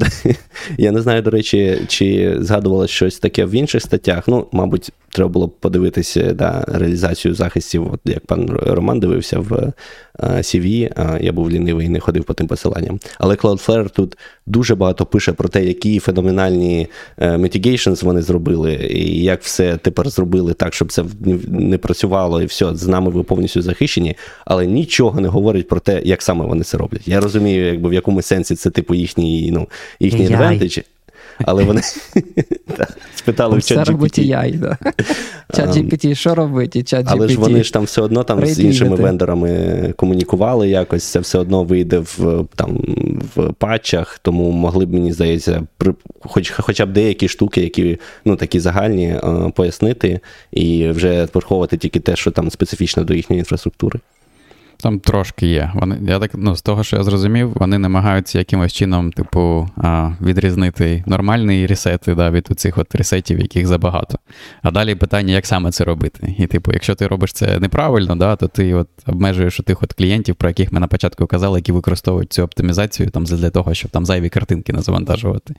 [0.78, 4.28] я не знаю, до речі, чи згадувалось щось таке в інших статтях.
[4.28, 9.72] Ну, мабуть, треба було б подивитися да, реалізацію захистів, от як пан Роман дивився в
[10.20, 10.90] CV,
[11.22, 13.00] я був лінивий і не ходив по тим посиланням.
[13.18, 16.86] Але Cloudflare тут дуже багато пише про те, які феноменальні
[17.18, 21.04] е, mitigations вони зробили, і як все тепер зробили так, щоб це
[21.48, 26.02] не працювало, і все, з нами ви повністю захищені, але нічого не говорить про те,
[26.04, 27.08] як саме вони це роблять.
[27.08, 29.68] Я розумію, якби в якому сенсі це типу їхній ну,
[30.00, 30.84] їхній адвентич.
[31.44, 31.80] Але вони
[33.14, 34.24] спитали в чат GPT.
[35.54, 36.82] Чат GPT, що робити?
[36.82, 41.20] Чат Але ж вони ж там все одно там з іншими вендорами комунікували якось, це
[41.20, 42.84] все одно вийде в там,
[43.36, 45.62] в патчах, тому могли б, мені здається,
[46.20, 50.20] хоч, хоча б деякі штуки, які ну, такі загальні, е, пояснити
[50.52, 54.00] і вже враховувати тільки те, що там специфічно до їхньої інфраструктури.
[54.82, 55.70] Там трошки є.
[55.74, 59.68] Вони, я так, ну, З того, що я зрозумів, вони намагаються якимось чином, типу,
[60.20, 64.18] відрізнити нормальні ресети да, від цих ресетів, яких забагато.
[64.62, 66.34] А далі питання, як саме це робити.
[66.38, 69.92] І, типу, якщо ти робиш це неправильно, да, то ти от обмежуєш у тих от
[69.92, 73.90] клієнтів, про яких ми на початку казали, які використовують цю оптимізацію там, для того, щоб
[73.90, 75.54] там зайві картинки не завантажувати.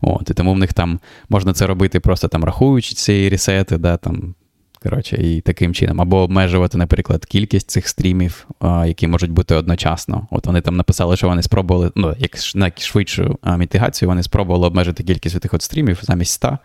[0.00, 3.96] От, І тому в них там можна це робити, просто там рахуючи ці ресети, да,
[3.96, 4.34] там,
[4.82, 6.00] Коротше, і таким чином.
[6.00, 10.26] Або обмежувати, наприклад, кількість цих стрімів, а, які можуть бути одночасно.
[10.30, 15.40] От вони там написали, що вони спробували, ну, як найшвидшу мітигацію, вони спробували обмежити кількість
[15.40, 16.58] тих от стрімів замість 100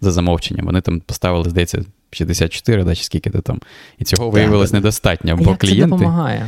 [0.00, 0.66] за замовченням.
[0.66, 3.60] Вони там поставили, здається, 64, да, чи скільки то там.
[3.98, 5.36] І цього виявилось недостатньо.
[5.36, 5.82] бо як клієнти...
[5.82, 6.46] Це допомагає?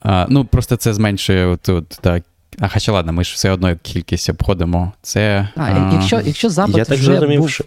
[0.00, 2.22] А, Ну, просто це зменшує тут, так.
[2.58, 4.92] А хоча ладно, ми ж все одно кількість обходимо.
[5.02, 5.48] Це.
[5.56, 5.92] А, а...
[5.92, 7.64] Якщо якщо запит я вже так був що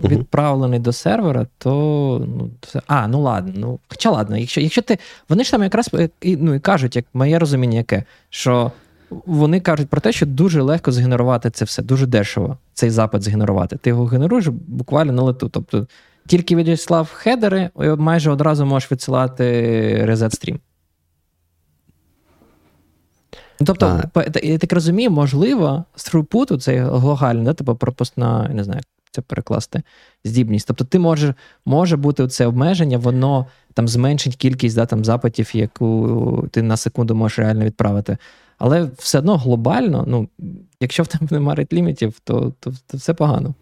[0.00, 2.82] відправлений до сервера, то ну, це.
[2.86, 3.52] А, ну ладно.
[3.56, 4.98] ну, Хоча ладно, якщо якщо ти.
[5.28, 8.72] Вони ж там якраз і, ну, і кажуть, як моє розуміння, яке, що
[9.10, 13.76] вони кажуть про те, що дуже легко згенерувати це все, дуже дешево цей запит згенерувати.
[13.76, 15.48] Ти його генеруєш буквально на лету.
[15.48, 15.86] Тобто
[16.26, 19.44] тільки відіслав хедери, і майже одразу можеш відсилати
[20.08, 20.60] reset стрім.
[23.66, 24.02] Тобто,
[24.42, 28.80] я так розумію, можливо, з throughput, цей глобальний, да, типу пропускна, не знаю,
[29.14, 29.82] це перекласти
[30.24, 30.66] здібність.
[30.68, 31.34] Тобто, ти можеш
[31.66, 37.14] може бути це обмеження, воно там зменшить кількість да, там, запитів, яку ти на секунду
[37.14, 38.16] можеш реально відправити.
[38.58, 40.28] Але все одно глобально, ну,
[40.80, 43.54] якщо в тебе немає рейт-лімітів, то, то, то все погано.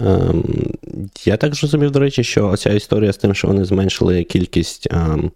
[0.00, 0.44] Ем,
[1.24, 5.30] Я так зрозумів, до речі, що ця історія з тим, що вони зменшили кількість ем,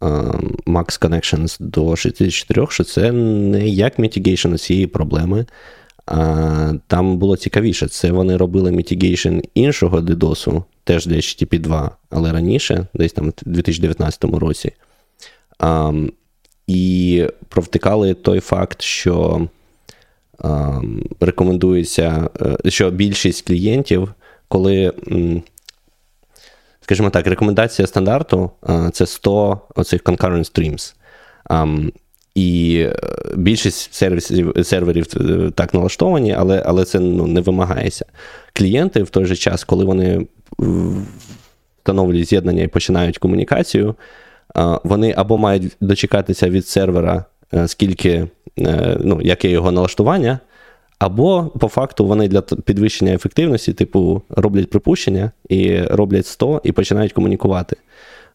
[0.00, 5.46] ем, Max Connections до 64, що це не як mitigation цієї проблеми.
[6.86, 7.88] Там було цікавіше.
[7.88, 14.24] Це вони робили mitigation іншого DDoS, теж HTTP 2, але раніше, десь там у 2019
[14.24, 14.72] році.
[15.58, 15.92] А,
[16.66, 19.46] І провтикали той факт, що
[20.38, 20.80] а,
[21.20, 22.30] рекомендується,
[22.64, 24.14] е, що більшість клієнтів,
[24.48, 24.92] коли,
[26.80, 28.50] скажімо так, рекомендація стандарту
[28.92, 30.94] це 100 оцих concurrent streams.
[32.40, 32.94] І е,
[33.36, 38.04] більшість сервісів, серверів е, так налаштовані, але але це ну, не вимагається.
[38.52, 40.26] Клієнти в той же час, коли вони
[41.78, 43.94] встановлюють з'єднання і починають комунікацію,
[44.84, 47.24] вони або мають дочекатися від сервера,
[47.54, 48.26] е, скільки,
[49.00, 50.38] ну, яке його налаштування,
[50.98, 57.12] або по факту вони для підвищення ефективності, типу, роблять припущення і роблять 100 і починають
[57.12, 57.76] комунікувати.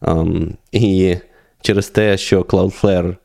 [0.02, 1.16] Um, І
[1.60, 3.16] через те, що Cloudflare Е,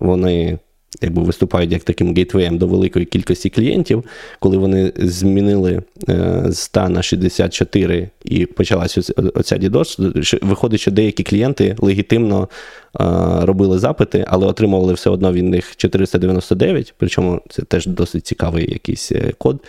[0.00, 0.58] вони
[1.02, 4.04] якби виступають як таким гейтвеєм до великої кількості клієнтів,
[4.40, 11.22] коли вони змінили е, з 100 на 64 і почалася оця DDoS, виходить, що деякі
[11.22, 13.04] клієнти легітимно е,
[13.40, 19.12] робили запити, але отримували все одно від них 499, причому це теж досить цікавий якийсь
[19.38, 19.60] код.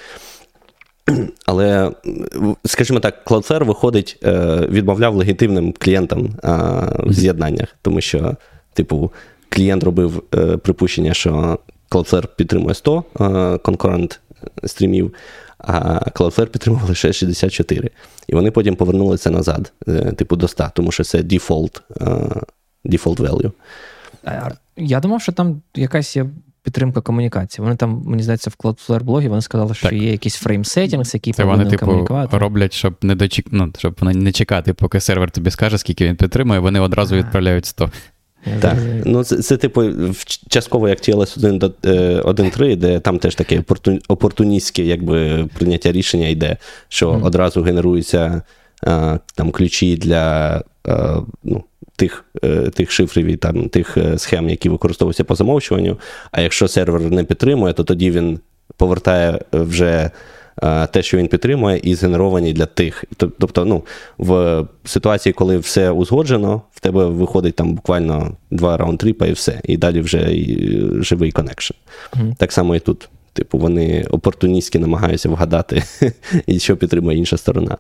[1.46, 1.92] Але,
[2.66, 4.20] скажімо так, Cloudflare виходить,
[4.70, 6.30] відмовляв легітимним клієнтам
[7.00, 8.36] в з'єднаннях, тому що
[8.74, 9.12] Типу,
[9.50, 11.60] клієнт робив е, припущення, що
[11.92, 14.20] Cloudflare підтримує 100 е, конкурент
[14.64, 15.14] стрімів,
[15.58, 17.90] а Cloudflare підтримував лише 64.
[18.28, 22.06] І вони потім повернули це назад, е, типу, до 100, тому що це default, е,
[22.86, 23.52] default value.
[24.78, 26.26] Я думав, що там якась є.
[26.66, 27.64] Підтримка комунікації.
[27.64, 29.94] Вони там, мені здається, в Cloudflare блогі вони сказали, що так.
[30.00, 32.38] є якийсь frame setting, який Це повинен вони, типу, комунікувати.
[32.38, 33.46] роблять, щоб не дочек...
[33.52, 37.92] ну, щоб не чекати, поки сервер тобі скаже, скільки він підтримує, вони одразу відправляють 100.
[38.60, 39.84] Так, ну це, це типу,
[40.50, 43.64] частково як TLS 1.3, е, де там теж таке
[44.08, 47.26] опортуністське якби, прийняття рішення йде, що mm.
[47.26, 48.42] одразу генеруються
[48.86, 51.64] а, там ключі для а, ну,
[51.96, 56.00] тих е, тих шифрів і там, тих е, схем, які використовуються по замовчуванню.
[56.32, 58.40] А якщо сервер не підтримує, то тоді він
[58.78, 60.12] повертає вже
[60.92, 63.04] те, що він підтримує, і згенеровані для тих.
[63.18, 63.84] Тобто, ну,
[64.18, 69.32] в ситуації, коли все узгоджено, в тебе виходить там буквально два round trip а і
[69.32, 70.20] все, і далі вже
[71.02, 71.74] живий connection.
[72.14, 72.36] Mm-hmm.
[72.36, 73.10] Так само і тут.
[73.36, 75.84] Типу, вони опортуністськи намагаються вгадати,
[76.48, 77.78] і що підтримує інша сторона.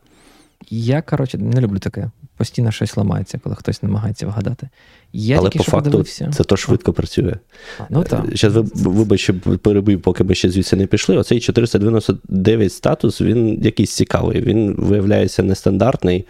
[0.69, 2.11] Я, коротше, не люблю таке.
[2.37, 4.69] Постійно щось ламається, коли хтось намагається вгадати.
[5.13, 6.31] Я Але тільки по факту подивився.
[6.33, 6.93] це то швидко а.
[6.93, 7.35] працює.
[7.79, 8.37] А, ну так.
[8.37, 11.17] Зараз вибач, що перебив, поки ми ще звідси не пішли.
[11.17, 14.41] Оцей 499 статус, він якийсь цікавий.
[14.41, 16.25] Він виявляється нестандартний,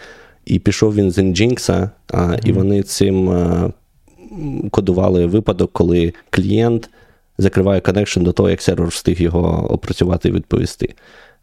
[0.46, 2.48] і пішов він з Nginx, а, mm-hmm.
[2.48, 3.72] і вони цим а,
[4.72, 6.90] кодували випадок, коли клієнт
[7.38, 10.94] закриває connection до того, як сервер встиг його опрацювати і відповісти.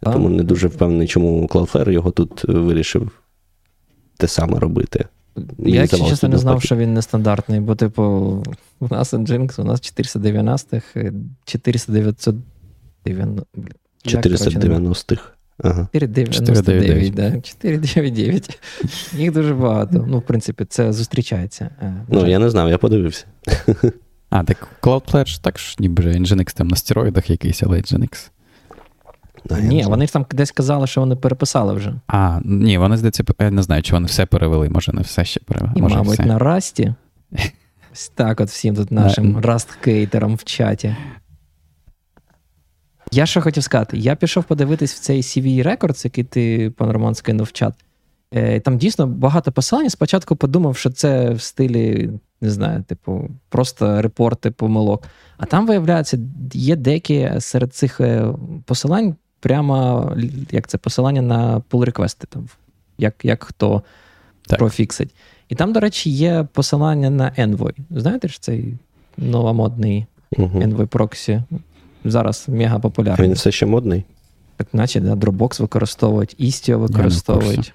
[0.03, 0.13] А?
[0.13, 3.11] Тому не дуже впевнений, чому Cloudflare його тут вирішив
[4.17, 5.05] те саме робити.
[5.37, 8.03] Мені Я, якщо чесно, не знав, що він нестандартний, бо, типу,
[8.81, 11.13] у нас Nginx, у нас 490-х,
[11.45, 12.35] 490.
[14.05, 15.23] 490-х.
[15.63, 15.89] Ага.
[15.93, 17.41] 499, да.
[17.41, 18.59] 499.
[19.17, 20.05] Їх дуже багато.
[20.09, 21.71] Ну, в принципі, це зустрічається.
[21.83, 23.25] Е, ну, я не знав, я подивився.
[24.31, 28.31] А, так Cloudflare ж також ніби Nginx там на стероїдах якийсь, але Nginx.
[29.45, 31.95] Да, ні, вони ж там десь казали, що вони переписали вже.
[32.07, 35.41] А, ні, вони здається, я не знаю, чи вони все перевели, може, не все ще
[35.41, 35.73] перевели.
[35.77, 36.25] І, може, мабуть, все.
[36.25, 36.95] на Расті.
[37.93, 40.97] Ось так, от всім тут нашим раст-кейтерам в чаті.
[43.13, 47.15] Я що хотів сказати, я пішов подивитись в цей CV Records, який ти, пан Роман,
[47.15, 47.75] скинув в чат.
[48.35, 49.91] Е, там дійсно багато посилань.
[49.91, 55.07] Спочатку подумав, що це в стилі, не знаю, типу, просто репорти помилок.
[55.37, 56.19] А там, виявляється,
[56.53, 60.13] є деякі серед цих е, посилань прямо
[60.51, 62.49] як це посилання на pull реквести там,
[62.99, 63.83] як як хто
[64.47, 64.59] так.
[64.59, 65.15] профіксить.
[65.49, 67.75] І там, до речі, є посилання на Envoy.
[67.91, 68.75] Знаєте ж цей
[69.17, 70.07] новомодний
[70.39, 70.61] угу.
[70.61, 71.43] Envoy Proxy?
[72.05, 73.29] Зараз мега популярний.
[73.29, 74.05] Він все ще модний.
[74.57, 77.75] Так, наче да, Dropbox використовують, Istio використовують.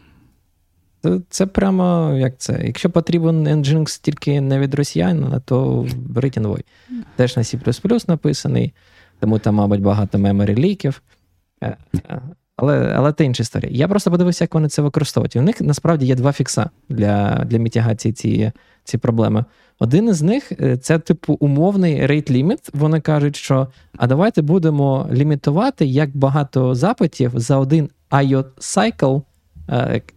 [1.04, 2.62] Це, це прямо як це.
[2.64, 6.64] Якщо потрібен Nginx тільки не від росіян, то беріть Envoy.
[7.16, 8.74] Теж на C написаний,
[9.20, 11.02] тому там, мабуть, багато меморі ліків.
[11.64, 12.22] Е, е,
[12.58, 13.72] але але це інша історія.
[13.74, 15.36] Я просто подивився, як вони це використовують.
[15.36, 18.52] І у них насправді є два фікса для для мітігації цієї
[18.84, 19.46] ці проблеми.
[19.80, 22.70] Один із них е, це, типу, умовний rate limit.
[22.74, 29.22] Вони кажуть, що а давайте будемо лімітувати, як багато запитів за один IO cycle,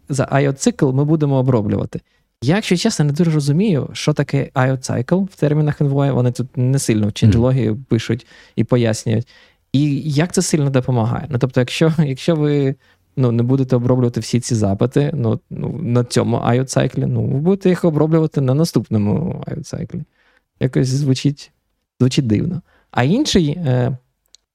[0.09, 2.01] за IO цикл ми будемо оброблювати.
[2.43, 6.12] Я, якщо чесно, не дуже розумію, що таке IO cycle в термінах Envoy.
[6.12, 8.26] Вони тут не сильно в ченджлогії пишуть
[8.57, 9.28] і пояснюють.
[9.73, 11.27] І як це сильно допомагає?
[11.31, 12.75] Ну тобто, якщо якщо ви
[13.16, 17.69] ну, не будете оброблювати всі ці запити ну, ну, на цьому IO-циклі, ну, ви будете
[17.69, 20.05] їх оброблювати на наступному IO-циклі.
[20.61, 21.53] Якось звучить
[22.01, 22.62] звучить дивно.
[22.91, 23.99] А інший е,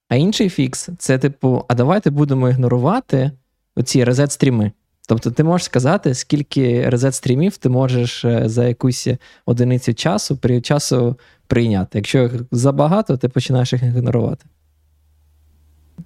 [0.10, 3.32] а інший фікс це, типу, а давайте будемо ігнорувати
[3.76, 4.72] оці резет-стріми.
[5.08, 9.08] Тобто ти можеш сказати, скільки резет стрімів ти можеш е, за якусь
[9.46, 11.16] одиницю часу період часу
[11.48, 11.98] прийняти.
[11.98, 14.46] Якщо їх забагато, ти починаєш їх ігнорувати.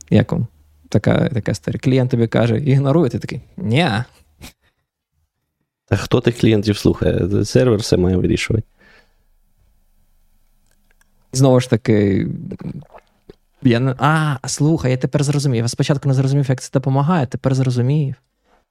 [0.09, 0.47] Як вам?
[0.89, 1.79] Така така історія.
[1.83, 3.41] Клієнт тобі каже, ігнорує, ти такий.
[3.57, 3.89] Ні.
[5.89, 7.45] А хто тих клієнтів слухає?
[7.45, 8.67] Сервер все має вирішувати.
[11.33, 12.27] Знову ж таки.
[13.63, 13.95] Я не...
[13.97, 15.63] А, слухай, я тепер зрозумів.
[15.63, 18.15] Я спочатку не зрозумів, як це допомагає, тепер зрозумів.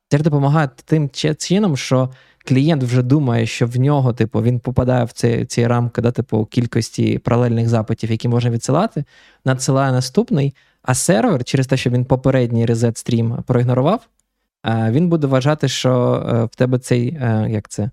[0.09, 2.11] Це ж допомагає тим чином, що
[2.45, 6.45] клієнт вже думає, що в нього, типу, він попадає в ці ці рамки, да, типу,
[6.45, 9.05] кількості паралельних запитів, які можна відсилати,
[9.45, 10.55] надсилає наступний,
[10.87, 14.09] а сервер, через те, що він попередній резет стрім проігнорував,
[14.91, 17.91] він буде вважати, що е, в тебе цей е, як це,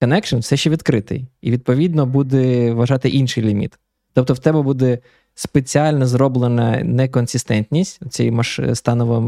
[0.00, 3.78] connection все ще відкритий, і, відповідно, буде вважати інший ліміт.
[4.12, 4.98] Тобто, в тебе буде
[5.34, 8.60] спеціально зроблена неконсистентність цієї маш...
[8.74, 9.20] станової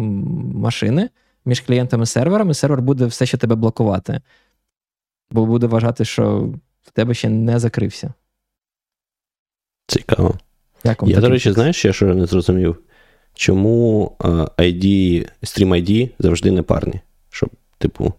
[0.55, 1.09] машини
[1.45, 4.21] між клієнтами і сервером, і сервер буде все ще тебе блокувати.
[5.31, 6.53] Бо буде вважати, що
[6.83, 8.13] в тебе ще не закрився.
[9.87, 10.35] Цікаво.
[10.85, 12.77] Як Я, до речі, знаєш, я що не зрозумів?
[13.39, 14.13] Чому
[14.59, 14.85] ID,
[15.43, 17.01] Stream ID завжди не парні?
[17.31, 18.13] Щоб, типу,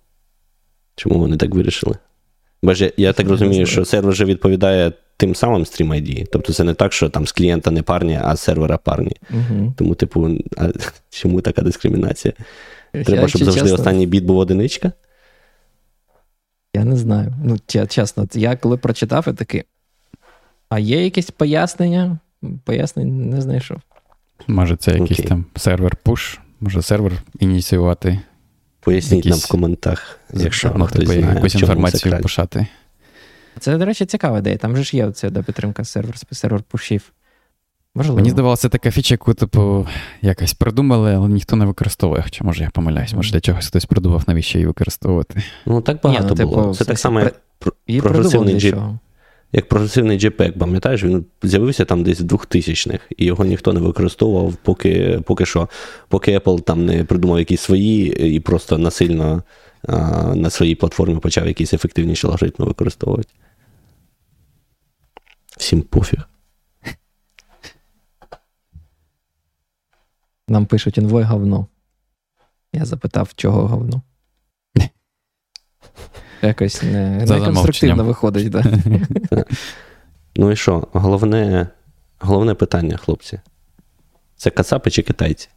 [0.95, 1.95] чому вони так вирішили?
[2.63, 6.25] Бо ж я, я так розумію, що сервер вже відповідає тим самим Stream ID.
[6.31, 9.15] Тобто це не так, що там з клієнта не парні, а з сервера парні.
[9.31, 9.73] Угу.
[9.77, 10.69] Тому, типу, а
[11.09, 12.33] чому така дискримінація?
[12.91, 14.91] Треба, щоб завжди чесно, останній біт був одиничка?
[16.75, 17.33] Я не знаю.
[17.43, 17.57] Ну,
[17.87, 19.63] чесно, я коли прочитав, я такий.
[20.69, 22.19] А є якесь пояснення?
[22.65, 23.77] Пояснень не знайшов.
[24.47, 25.27] Може, це якийсь okay.
[25.27, 28.19] там сервер push, може сервер ініціювати.
[28.79, 29.31] Поясніть якісь...
[29.31, 32.67] нам в коментах, якщо ну, хтось знає, якусь інформацію пошати.
[33.59, 34.57] Це, до речі, цікава ідея.
[34.57, 37.11] Там же ж є оця да, підтримка сервер, сервер пушів.
[37.95, 38.15] Можливо.
[38.15, 39.87] Мені здавалося, така фіча, яку, типу,
[40.21, 42.21] якось придумали, але ніхто не використовує.
[42.21, 45.43] Хоча, може, я помиляюсь, може для чогось хтось придумав, навіщо її використовувати.
[45.65, 46.73] Ну, так багато Ні, ну, типу, було.
[46.73, 47.71] Це так само, як про...
[48.01, 48.75] прогресивний джип.
[49.51, 54.55] Як прогресивний JPEG, пам'ятаєш, він з'явився там десь в 2000-х, і його ніхто не використовував,
[54.55, 55.69] поки поки що,
[56.07, 59.43] поки Apple там не придумав якісь свої і просто насильно
[59.87, 59.95] а,
[60.35, 63.29] на своїй платформі почав якісь ефективніші алгоритми використовувати.
[65.57, 66.29] Всім пофіг.
[70.47, 71.67] Нам пишуть інвой говно.
[72.73, 74.01] Я запитав, чого говно.
[76.41, 78.65] Якось не, не конструктивно виходить, так.
[79.31, 79.43] Да.
[80.35, 80.87] Ну і що?
[80.93, 81.67] Головне
[82.19, 83.39] головне питання, хлопці.
[84.35, 85.49] Це кацапи чи китайці?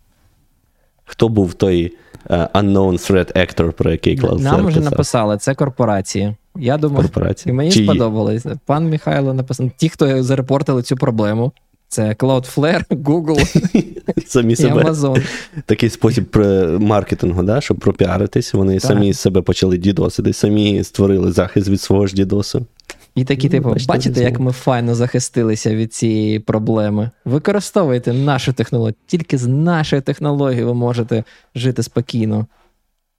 [1.04, 1.96] Хто був той
[2.30, 4.90] uh, unknown threat actor, про який Cloudflare Нам вже писав?
[4.92, 6.36] написали, це корпорації.
[6.56, 7.50] Я думаю, корпорації.
[7.52, 7.86] і мені Чиї?
[7.86, 8.46] сподобалось.
[8.66, 11.52] Пан Михайло написав, ті, хто зарепортили цю проблему,
[11.92, 14.82] це Cloudflare, Google самі і себе.
[14.82, 15.26] Amazon.
[15.66, 16.36] Такий спосіб
[16.80, 18.54] маркетингу, да, щоб пропіаритись.
[18.54, 18.82] Вони так.
[18.82, 22.66] самі себе почали дідосити, самі створили захист від свого ж дідосу.
[23.14, 27.10] І такі, типу, бачите, бачите як ми файно захистилися від цієї проблеми.
[27.24, 28.94] Використовуйте нашу технологію.
[29.06, 31.24] Тільки з нашою технологією ви можете
[31.54, 32.46] жити спокійно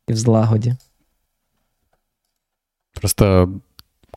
[0.07, 0.75] і в злагоді.
[2.93, 3.49] Просто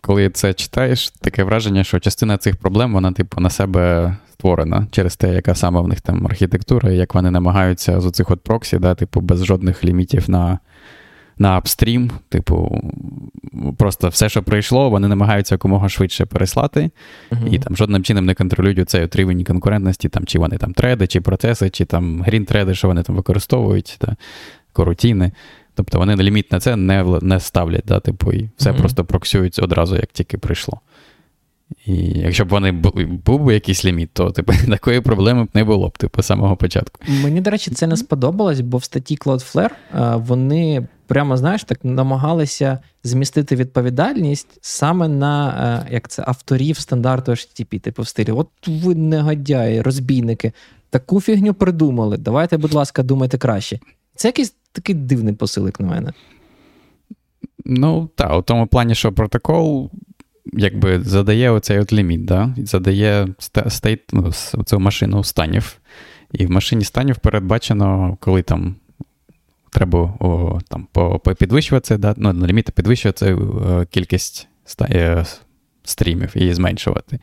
[0.00, 5.16] коли це читаєш, таке враження, що частина цих проблем, вона, типу, на себе створена через
[5.16, 8.78] те, яка саме в них там архітектура, і як вони намагаються з оцих от проксі,
[8.78, 10.58] да, типу, без жодних лімітів на
[11.38, 12.82] на апстрім, типу,
[13.78, 16.90] просто все, що прийшло, вони намагаються якомога швидше переслати,
[17.30, 17.48] uh-huh.
[17.48, 21.20] і там жодним чином не контролюють цей рівень конкурентності, там, чи вони там треди, чи
[21.20, 24.16] процеси, чи там грін-треди, що вони там використовують, та,
[24.72, 25.32] корутіни.
[25.74, 28.78] Тобто вони ліміт на це не не ставлять, да, типу, і все mm-hmm.
[28.78, 30.80] просто проксюють одразу, як тільки прийшло.
[31.86, 35.64] І якщо б вони були, був би якийсь ліміт, то типу, такої проблеми б не
[35.64, 37.00] було б типу, з самого початку.
[37.22, 39.70] Мені, до речі, це не сподобалось, бо в статті Cloudflare
[40.18, 48.02] вони прямо знаєш, так намагалися змістити відповідальність саме на як це, авторів стандарту HTTP, типу
[48.02, 50.52] в стилі: от ви негодяї, розбійники,
[50.90, 52.16] таку фігню придумали.
[52.16, 53.80] Давайте, будь ласка, думайте краще.
[54.14, 56.12] Це якийсь такий дивний посилик на мене.
[57.64, 59.90] Ну, так, у тому плані, що протокол
[60.52, 62.54] якби задає оцей от ліміт, да?
[62.56, 63.28] задає
[63.68, 64.32] стейт, ну,
[64.66, 65.76] цю машину станів.
[66.32, 68.74] І в машині станів передбачено, коли там
[69.70, 70.88] треба о, там,
[71.38, 72.14] підвищувати, да?
[72.16, 74.48] ну, ліміти підвищувати е, кількість
[74.80, 75.24] е,
[75.84, 77.18] стрімів і зменшувати.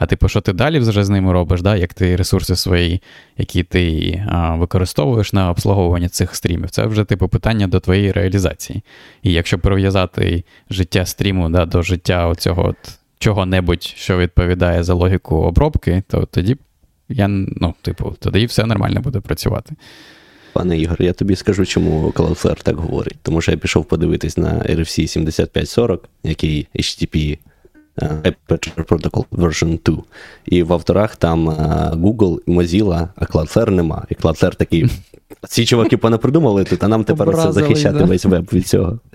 [0.00, 1.76] А типу, що ти далі вже з ними робиш, да?
[1.76, 3.02] як ти ресурси свої,
[3.38, 8.82] які ти а, використовуєш на обслуговування цих стрімів, це вже типу питання до твоєї реалізації.
[9.22, 12.76] І якщо прив'язати життя стріму да, до життя оцього от
[13.18, 16.56] чого-небудь, що відповідає за логіку обробки, то тоді
[17.08, 19.74] я, ну, типу, тоді все нормально буде працювати.
[20.52, 23.18] пане Ігор, я тобі скажу, чому Cloudflare так говорить.
[23.22, 27.38] Тому що я пішов подивитись на RFC 7540, який HTTP
[28.02, 30.02] Aperture Protocol version 2.
[30.46, 31.50] І в авторах там
[31.94, 34.06] Google, Mozilla, а Cloudflare нема.
[34.08, 34.86] І Cloudflare такий.
[35.48, 38.04] Ці чуваки понапридумали тут, а нам тепер це захищати да?
[38.04, 38.98] весь веб від цього.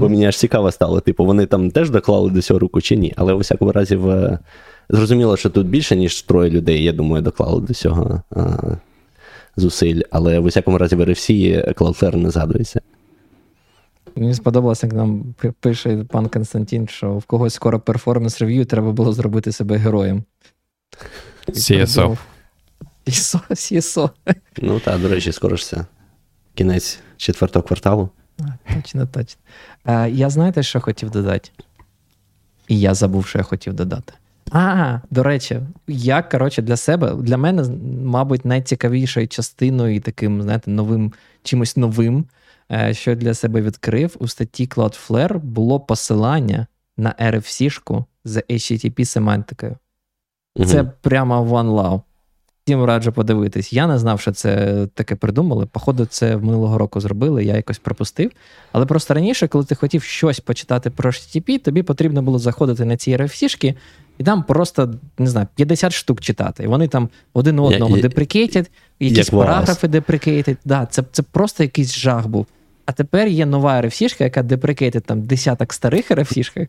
[0.00, 3.14] Бо мені аж цікаво стало, типу, вони там теж доклали до цього руку чи ні.
[3.16, 4.38] Але у всякому разі, в...
[4.88, 8.56] зрозуміло, що тут більше, ніж троє людей, я думаю, доклали до цього а,
[9.56, 10.00] зусиль.
[10.10, 12.80] Але в усякому разі в RFC Cloudflare не згадується.
[14.16, 19.12] Мені сподобалося, як нам пише пан Константин, що в когось скоро перформанс рев'ю, треба було
[19.12, 20.24] зробити себе героєм.
[21.48, 22.18] CSO.
[23.06, 24.10] CSO, CSO.
[24.58, 25.86] Ну так, до речі, скоро ж це.
[26.54, 28.08] Кінець четвертого кварталу.
[28.38, 29.40] А, Точно, точно.
[29.86, 31.50] Е, я знаєте, що хотів додати?
[32.68, 34.12] І я забув, що я хотів додати.
[34.50, 37.64] А, до речі, я, коротше, для себе, для мене,
[38.04, 42.24] мабуть, найцікавішою частиною і таким, знаєте, новим, чимось новим,
[42.92, 46.66] що для себе відкрив, у статті Cloudflare було посилання
[46.96, 49.76] на RFC-шку з HTTP семантикою.
[50.66, 52.00] Це прямо one love.
[52.64, 53.72] Всім раджу подивитись.
[53.72, 55.66] Я не знав, що це таке придумали.
[55.66, 58.30] Походу, це в минулого року зробили, я якось пропустив.
[58.72, 62.96] Але просто раніше, коли ти хотів щось почитати про HTTP, тобі потрібно було заходити на
[62.96, 63.74] ці RFC-шки
[64.18, 66.64] і там просто, не знаю, 50 штук читати.
[66.64, 68.70] І вони там один одного деприкейтять,
[69.00, 70.58] якісь як параграфи деприкейтять.
[70.64, 72.46] Да, це, це просто якийсь жах був.
[72.86, 76.68] А тепер є нова RFC-шка, яка деприкейтить там десяток старих RFC-шок.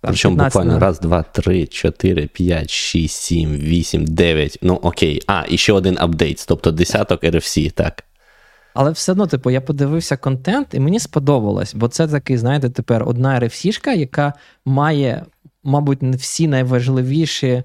[0.00, 4.58] Причому буквально раз, два, три, чотири, п'ять, шість, сім, вісім, дев'ять.
[4.62, 5.22] Ну окей.
[5.26, 8.04] А, і ще один апдейт, тобто десяток RFC, так.
[8.74, 13.08] Але все одно, типу, я подивився контент, і мені сподобалось, бо це такий, знаєте, тепер
[13.08, 14.32] одна RFC-шка, яка
[14.64, 15.24] має,
[15.62, 17.62] мабуть, всі найважливіші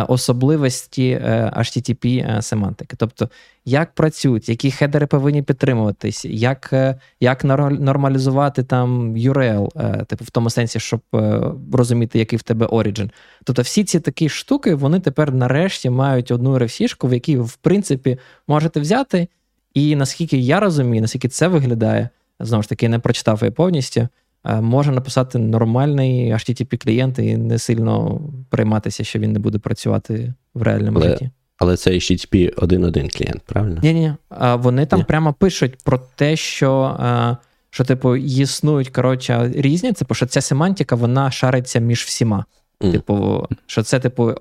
[0.00, 2.96] особливості е, HTTP е, семантики.
[2.96, 3.28] Тобто,
[3.64, 10.30] як працюють, які хедери повинні підтримуватись, як, е, як нормалізувати там URL, е, типу, в
[10.30, 11.40] тому сенсі, щоб е,
[11.72, 13.10] розуміти, який в тебе origin.
[13.44, 18.18] Тобто, всі ці такі штуки, вони тепер нарешті мають одну RFC-шку, в якій, в принципі,
[18.48, 19.28] можете взяти.
[19.74, 22.08] І наскільки я розумію, наскільки це виглядає,
[22.40, 24.08] знову ж таки, не прочитав її повністю, е,
[24.44, 28.20] може написати нормальний HTTP клієнт і не сильно
[28.50, 31.30] перейматися, що він не буде працювати в реальному Але- житті.
[31.58, 33.80] Але це HTTP 1.1 клієнт, правильно?
[33.82, 34.12] Ні, ні,
[34.54, 35.04] вони там Ні.
[35.04, 37.36] прямо пишуть про те, що, е,
[37.70, 42.44] що типу, існують коротше, різні, типу, що ця семантика вона шариться між всіма.
[42.82, 42.92] Мгм.
[42.92, 44.32] Типу, що це, типу,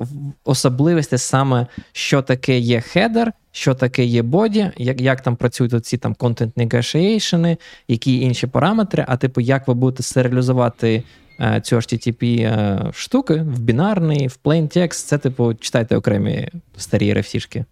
[0.43, 5.97] особливості саме, що таке є хедер, що таке є боді, як, як там працюють ці
[5.97, 11.03] там content negotiation, які інші параметри, а типу, як ви будете серіалізувати
[11.39, 17.13] е, цю HTTP е, штуки в бінарний, в plain text, це, типу, читайте окремі старі
[17.13, 17.65] RFC-шки.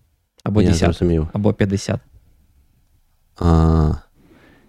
[0.43, 1.27] Або 10, зрозумів.
[1.33, 1.99] або 50.
[3.39, 3.91] А,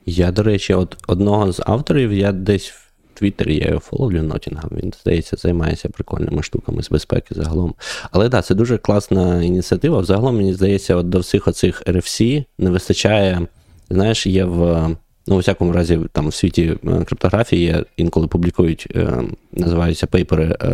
[0.06, 2.74] я, до речі, от одного з авторів я десь
[3.20, 4.70] Твіттері я його фоловлю Нотінгам.
[4.72, 7.74] Він, здається, займається прикольними штуками з безпеки загалом.
[8.10, 9.98] Але так, да, це дуже класна ініціатива.
[9.98, 13.46] Взагалом, мені здається, от до всіх оцих RFC не вистачає.
[13.90, 14.88] Знаєш, є в.
[15.26, 20.66] Ну, у всякому разі, там в світі е, криптографії інколи публікують, е, називаються пейпери е,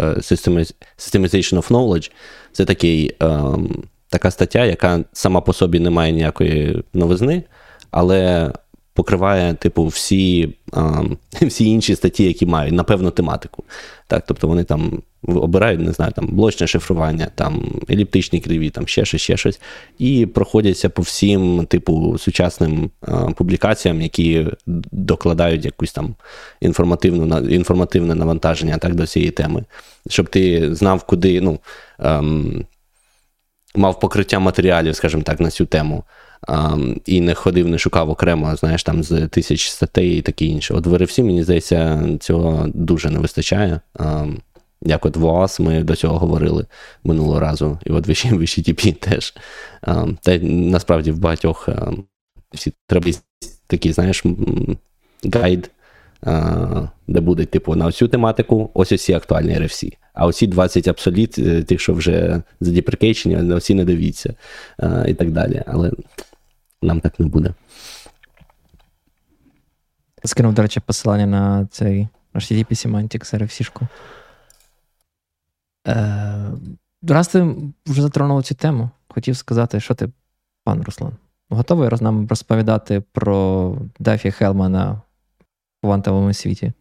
[0.99, 2.11] Systemization of Knowledge.
[2.53, 3.41] Це такий, е,
[4.09, 7.43] така стаття, яка сама по собі не має ніякої новизни,
[7.91, 8.53] але
[8.97, 11.03] покриває, типу, всі, а,
[11.43, 13.65] всі інші статті, які мають, на певну тематику.
[14.07, 19.05] Так, тобто вони там обирають, не знаю, там блочне шифрування, там еліптичні криві, там ще
[19.05, 19.61] щось, ще щось,
[19.99, 24.47] і проходяться по всім, типу, сучасним а, публікаціям, які
[24.93, 26.15] докладають якусь там
[26.61, 29.65] інформативну інформативне навантаження так, до цієї теми,
[30.09, 31.59] щоб ти знав, куди, ну.
[31.99, 32.65] Ем,
[33.77, 36.05] мав покриття матеріалів, скажімо так, на цю тему.
[36.43, 36.77] А,
[37.07, 40.75] і не ходив, не шукав окремо, знаєш, там з тисяч статей і таке інше.
[40.75, 43.81] От в RFC, мені здається, цього дуже не вистачає.
[43.95, 44.27] А,
[44.83, 46.67] як от в ОАС ми до цього говорили
[47.05, 49.35] минулого разу, і от в VCTP теж.
[49.83, 51.69] А, та насправді в багатьох
[52.55, 53.11] всі треба
[53.67, 54.25] такі, знаєш,
[55.35, 55.71] гайд,
[57.09, 59.97] де буде, типу, на цю тематику, ось усі актуальні RFC.
[60.15, 64.35] А оці 20 абсоліт, е, тих, що вже задеприкейчені, на всі не дивіться
[65.07, 65.63] і так далі.
[65.67, 65.91] Але
[66.83, 67.55] нам так не буде.
[70.25, 73.87] Скинув, до речі, посилання на цей HTTP Semantics RFC-шку.
[75.89, 76.51] Е,
[77.09, 77.55] раз ти
[77.87, 80.09] вже затронув цю тему, хотів сказати, що ти,
[80.65, 81.13] пан Руслан,
[81.51, 85.01] готовий роз- нам розповідати про Діффі-Хеллмана в
[85.83, 86.73] квантовому світі?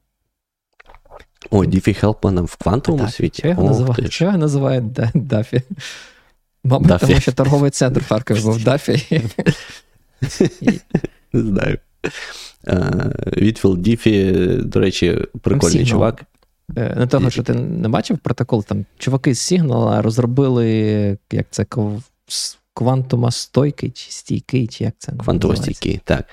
[1.51, 3.41] Ой, Діффі-Хеллмана в квантовому світі.
[3.41, 5.61] Чого його, Ох називають, чого його називають Да- Дафі?
[6.63, 7.05] Мабуть, Дафі.
[7.07, 9.21] тому що торговий центр в Харкові був Дафі.
[11.33, 11.77] Не знаю.
[13.37, 16.23] Вітфілд Діффі, до речі, прикольний чувак.
[16.77, 21.65] Е, не того, що ти не бачив протокол, там чуваки з Signal розробили як це
[22.75, 26.25] квантума стойкий чи стійкий, чи як це Квантово стійкий, так.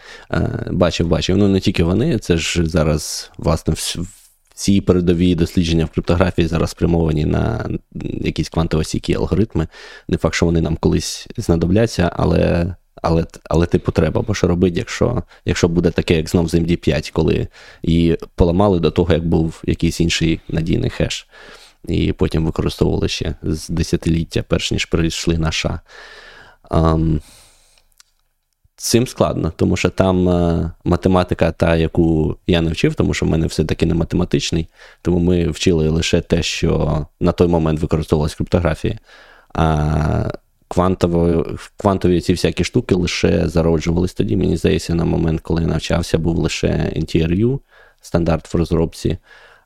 [0.71, 1.37] Бачив, бачив.
[1.37, 3.75] Ну не тільки вони, це ж зараз, власне,
[4.55, 7.71] всі передові дослідження в криптографії зараз спрямовані на
[8.21, 9.69] якісь квантово стійкі алгоритми.
[10.09, 14.79] Не факт, що вони нам колись знадобляться, але але але типу треба, бо що робити,
[14.79, 17.49] якщо якщо буде таке, як знов з MD5, коли
[17.83, 21.29] її поламали до того, як був якийсь інший надійний хеш.
[21.89, 25.81] І потім використовували ще з десятиліття, перш ніж прийшли на ша.
[28.77, 33.29] Цим складно, тому що там uh, математика, та, яку я не вчив, тому що в
[33.29, 34.69] мене все-таки не математичний,
[35.03, 38.99] тому ми вчили лише те, що на той момент використовувалась криптографія.
[39.55, 40.31] А
[40.69, 41.45] квантові,
[41.77, 44.37] квантові ці всякі штуки лише зароджувались тоді.
[44.37, 47.61] Мені здається, на момент, коли я навчався, був лише NTRU,
[48.01, 49.19] стандарт в розробці.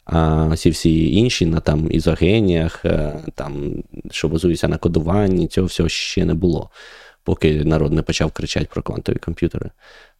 [0.06, 5.88] А всі всі інші на там ізогеніях, е, там, що базується на кодуванні, цього всього
[5.88, 6.70] ще не було,
[7.24, 9.70] поки народ не почав кричати про квантові комп'ютери.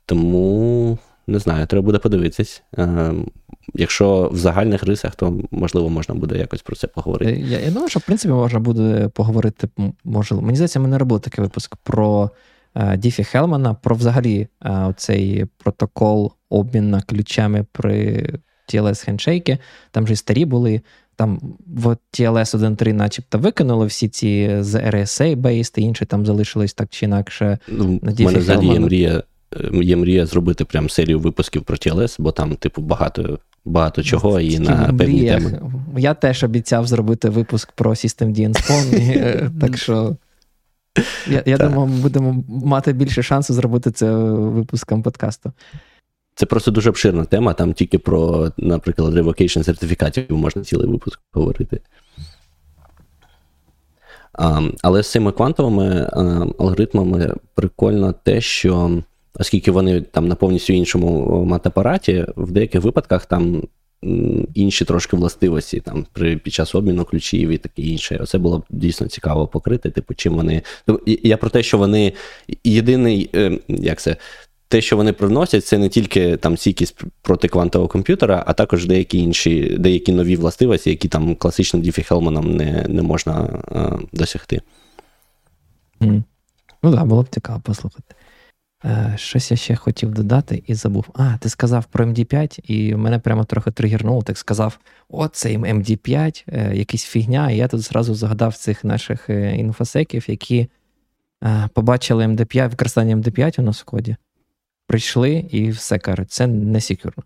[0.07, 2.63] Тому не знаю, треба буде подивитись.
[2.79, 3.13] Е,
[3.75, 7.33] якщо в загальних рисах, то можливо можна буде якось про це поговорити.
[7.33, 9.69] Е, я я думаю, що в принципі можна буде поговорити.
[10.05, 12.31] Можливо, мені здається, ми не робили такий випуск про
[12.97, 14.49] Діфі Хелмана, про взагалі
[14.97, 18.31] цей протокол обміну ключами при
[18.69, 19.59] TLS хендшейки.
[19.91, 20.81] Там же і старі були.
[21.17, 26.75] Там в TLS 1.3 начебто викинули всі ці з RSA based і інші там залишились
[26.75, 27.59] так чи інакше.
[27.69, 29.23] Ну, на мене взагалі є мрія
[29.73, 34.59] є мрія зробити прям серію випусків про TLS, бо там, типу, багато багато чого і
[34.59, 35.61] на певні теми.
[35.97, 40.17] Я теж обіцяв зробити випуск про System Spawn, е, так що
[41.27, 45.53] я я думаю, ми будемо мати більше шансу зробити це випуском подкасту.
[46.39, 47.53] Це просто дуже обширна тема.
[47.53, 51.81] Там тільки про, наприклад, revocation сертифікатів можна цілий випуск говорити.
[54.33, 56.21] А, Але з цими квантовими а,
[56.59, 59.03] алгоритмами прикольно те, що
[59.35, 63.63] оскільки вони там на повністю іншому матапараті, в деяких випадках там
[64.55, 68.25] інші трошки властивості там при під час обміну ключів і таке інше.
[68.27, 69.91] Це було б дійсно цікаво покрити.
[69.91, 70.63] Типу, чим вони.
[70.87, 72.13] Ну, я про те, що вони
[72.65, 74.17] єдиний, е, як це.
[74.69, 79.19] Те, що вони привносять, це не тільки там стійкість проти квантового комп'ютера, а також деякі
[79.19, 84.61] інші, деякі нові властивості, які там класичним Діфі Хелманом не не можна а, досягти.
[86.01, 86.23] Mm.
[86.83, 88.15] Ну так, да, було б цікаво послухати.
[88.85, 91.07] Е, щось я ще хотів додати і забув.
[91.15, 94.23] А, ти сказав про MD5, і мене прямо трохи тригернуло.
[94.23, 97.51] Так сказав: о, цей MD5, е, якийсь фігня.
[97.51, 100.69] І я тут зразу згадав цих наших е, інфосеків, які
[101.73, 104.17] побачили MD5, використання MD5 у нас в коді.
[104.87, 107.23] Прийшли і все кажуть, це не секюрно.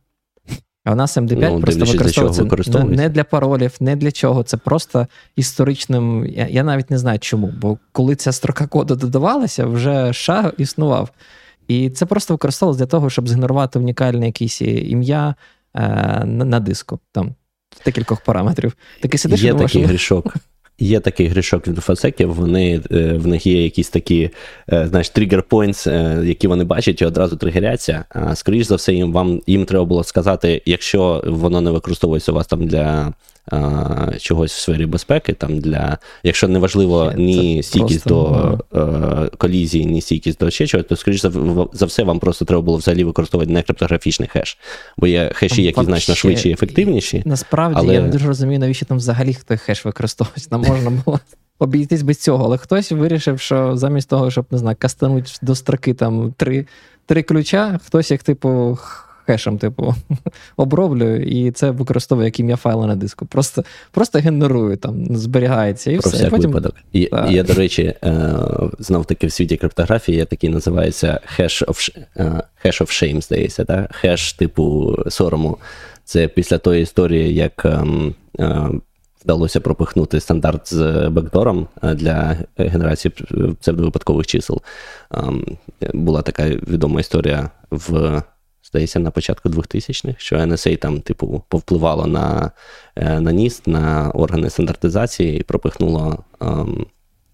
[0.84, 4.42] А у нас MD5 ну, просто використовується не для паролів, не для чого.
[4.42, 5.06] Це просто
[5.36, 6.26] історичним.
[6.26, 7.52] Я, я навіть не знаю чому.
[7.60, 11.10] Бо коли ця строка коду додавалася, вже ша існував.
[11.68, 15.34] І це просто використовувалось для того, щоб згенерувати унікальне якесь ім'я
[15.74, 15.80] е,
[16.24, 17.34] на, на диску, там
[17.80, 18.76] в декількох параметрів.
[19.00, 20.34] Такий сидиш, Є такий грішок.
[20.82, 24.30] Є такий грішок від фасеків, вони е, в них є якісь такі,
[24.72, 28.04] е, знаєш, тригер points, е, які вони бачать і одразу тригеряться.
[28.08, 32.34] А скоріш за все, їм вам їм треба було сказати, якщо воно не використовується у
[32.34, 33.12] вас там для
[33.50, 39.86] а, чогось в сфері безпеки, там для, якщо не важливо ні стійкість до а, колізії,
[39.86, 41.32] ні стійкість до ще чого, то скоріш за,
[41.72, 44.58] за все, вам просто треба було взагалі використовувати не криптографічний хеш.
[44.96, 47.22] Бо є хеші, які значно швидші і ефективніші.
[47.26, 47.94] Насправді але...
[47.94, 50.48] я не дуже розумію, навіщо там взагалі хто хеш використовується.
[50.50, 51.20] Нам можна було.
[51.58, 55.94] Обійтись без цього, але хтось вирішив, що замість того, щоб не знаю, кастануть до строки
[55.94, 56.66] там три
[57.06, 58.78] три ключа, хтось як, типу,
[59.26, 59.94] хешем, типу,
[60.56, 63.26] оброблюю, і це використовую як ім'я файла на диску.
[63.26, 66.30] Просто просто генерую, там, зберігається і Про все.
[66.30, 66.50] Потім...
[66.50, 66.74] випадок.
[66.92, 68.34] І, я, до речі, е,
[68.78, 73.64] знов таки в світі криптографії є такий називається hash of е, hash of shame, здається,
[73.64, 73.88] да?
[73.90, 75.58] хеш типу сорому.
[76.04, 77.64] Це після тої історії, як.
[77.64, 78.70] Ем, е,
[79.24, 83.12] вдалося пропихнути стандарт з бекдором для генерації
[83.60, 84.60] псевдовипадкових чисел.
[85.14, 85.44] Ем,
[85.94, 88.22] була така відома історія в
[88.70, 92.50] здається, на початку 2000-х, що NSA там, типу, повпливало на
[92.96, 96.86] е, на НІСТ, на органи стандартизації і пропихнуло ем,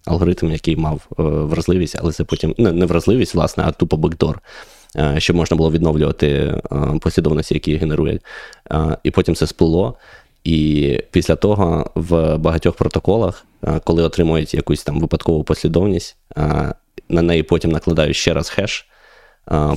[0.07, 4.41] алгоритм, який мав е, вразливість, але це потім не, не вразливість, власне, а тупо бекдор.
[4.95, 6.61] Е, щоб можна було відновлювати е,
[7.01, 8.21] послідовності, які генерують.
[9.03, 9.97] І потім це сплило.
[10.43, 13.45] І після того в багатьох протоколах,
[13.83, 16.17] коли отримують якусь там випадкову послідовність,
[17.09, 18.87] на неї потім накладають ще раз хеш,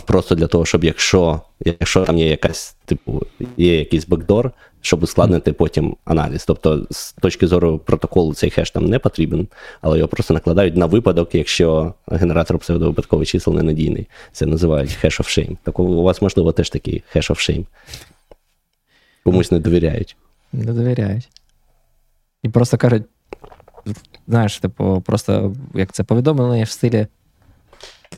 [0.06, 3.22] Просто для того, щоб якщо якщо там є якась, типу,
[3.56, 6.44] є якийсь бекдор, щоб ускладнити потім аналіз.
[6.44, 9.48] Тобто, з точки зору протоколу, цей хеш там не потрібен,
[9.80, 14.06] але його просто накладають на випадок, якщо генератор псевдовипадкових чисел ненадійний.
[14.32, 15.56] Це називають hash of shame.
[15.62, 17.66] Так у вас, можливо, теж такий hash of shame.
[19.24, 20.16] Комусь не довіряють.
[20.52, 21.28] Не довіряють.
[22.42, 23.02] І просто кажуть,
[24.28, 27.06] знаєш, типу, просто як це повідомлення в стилі.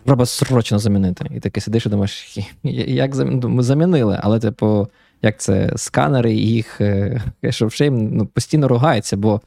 [0.05, 1.27] Треба срочно замінити.
[1.35, 3.15] І таки сидиш і думаєш, як
[3.45, 4.89] ми замінили, але, типу,
[5.23, 6.81] як це сканери і їх
[7.41, 9.41] хешовшейм ну, постійно ругаються, бо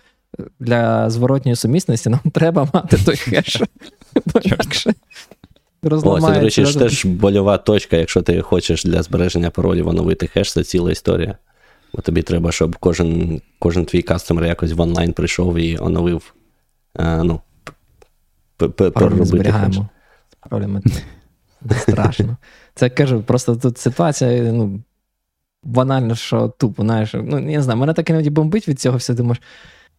[0.59, 3.61] для зворотньої сумісності нам треба мати той хеш.
[4.25, 4.93] Бо інакше
[5.83, 10.27] О, це, до речі, ж теж больова точка, якщо ти хочеш для збереження паролів оновити
[10.27, 11.37] хеш, це ціла історія.
[11.93, 16.33] Бо тобі треба, щоб кожен кожен твій кастомер якось в онлайн прийшов і оновив.
[16.93, 17.41] А, ну,
[18.93, 19.79] проробити хеш.
[20.49, 20.81] Паролями
[21.79, 22.37] страшно.
[22.75, 24.79] Це кажу, просто тут ситуація, ну,
[25.63, 29.13] банально, що тупо, знаєш, ну, я не знаю, мене так іноді бомбить від цього все,
[29.13, 29.41] думаєш.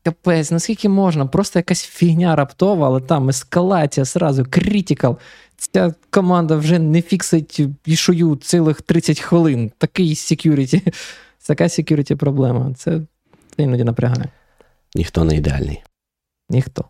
[0.04, 1.26] Капець, наскільки можна?
[1.26, 5.18] Просто якась фігня раптова, але там ескалація сразу, критикал.
[5.56, 9.70] Ця команда вже не фіксить ішую цілих 30 хвилин.
[9.78, 10.94] Такий security.
[11.46, 12.74] Така security проблема.
[12.74, 13.00] Це,
[13.56, 14.28] це іноді напрягає.
[14.94, 15.82] Ніхто не ідеальний.
[16.50, 16.84] Ніхто.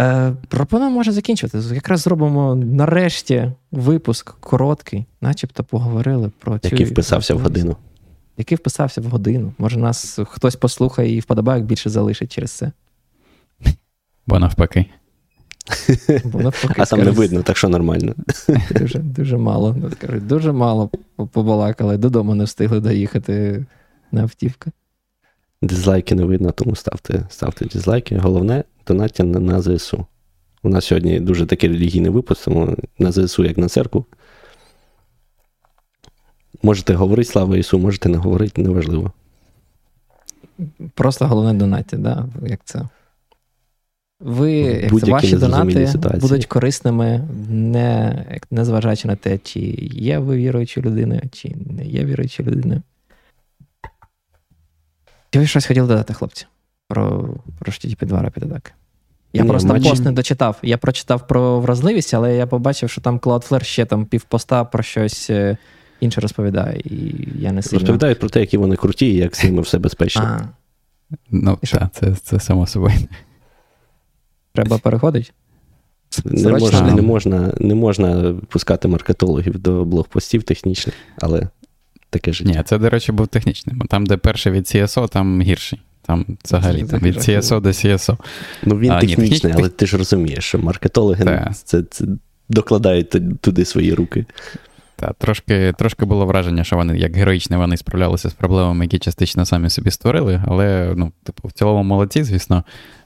[0.00, 1.74] Е, Пропоную, може, закінчувати.
[1.74, 6.68] Якраз зробимо нарешті випуск короткий, начебто поговорили про цю...
[6.68, 7.76] Який вписався в годину.
[8.36, 9.52] Який вписався в годину.
[9.58, 12.72] Може, нас хтось послухає і вподобайок більше залишить через це.
[14.26, 14.86] Бо навпаки.
[16.24, 18.14] Бо навпаки а там не видно, так що нормально.
[18.70, 19.76] Дуже дуже мало.
[19.92, 20.90] Скажуть, дуже мало
[21.32, 23.66] побалакали, додому не встигли доїхати
[24.12, 24.70] на автівка.
[25.62, 28.18] Дизлайки не видно, тому ставте ставте дизлайки.
[28.18, 28.64] Головне
[28.94, 30.06] донаття на, на ЗСУ.
[30.62, 34.04] У нас сьогодні дуже такий релігійний випуск, тому на ЗСУ, як на церкву.
[36.62, 39.12] Можете говорити слава Ісу, можете не говорити, неважливо.
[40.94, 42.26] Просто головне донаття, да?
[42.46, 42.88] як це?
[44.20, 46.20] Ви, як це, ваші донати ситуації.
[46.20, 49.60] будуть корисними, не, не зважаючи на те, чи
[49.92, 52.82] є ви віруючою людиною, чи не є віруючою людиною.
[55.30, 56.46] Чи ви щось хотіли додати, хлопці?
[56.88, 58.70] Про про HTTP 2 Rapid Attack?
[59.32, 59.88] Я Ні, просто матчі...
[59.88, 60.58] пост не дочитав.
[60.62, 65.30] Я прочитав про вразливість, але я побачив, що там Cloudflare ще там півпоста про щось
[65.30, 65.56] е,
[66.00, 66.80] інше розповідає.
[66.84, 67.80] І я не сильно...
[67.80, 70.22] Розповідають про те, які вони круті і як з ними все безпечно.
[70.22, 70.40] А.
[71.30, 72.94] Ну, так, це, це само собою.
[74.52, 75.30] Треба переходити?
[76.24, 81.48] Не можна, не, можна, не можна пускати маркетологів до блогпостів технічних, але
[82.10, 82.50] таке життя.
[82.50, 83.76] Ні, це, до речі, був технічний.
[83.88, 85.80] Там, де перший від CSO, там гірший.
[86.02, 88.16] Там взагалі там, від CSO до CSO.
[88.62, 92.06] Ну він а, технічний, ні, але ти ж розумієш, що маркетологи це, це
[92.48, 94.26] докладають туди свої руки.
[94.96, 99.46] Так, трошки трошки було враження, що вони як героїчно вони справлялися з проблемами, які частично
[99.46, 102.64] самі собі створили, але ну, типу, в цілому молодці, звісно.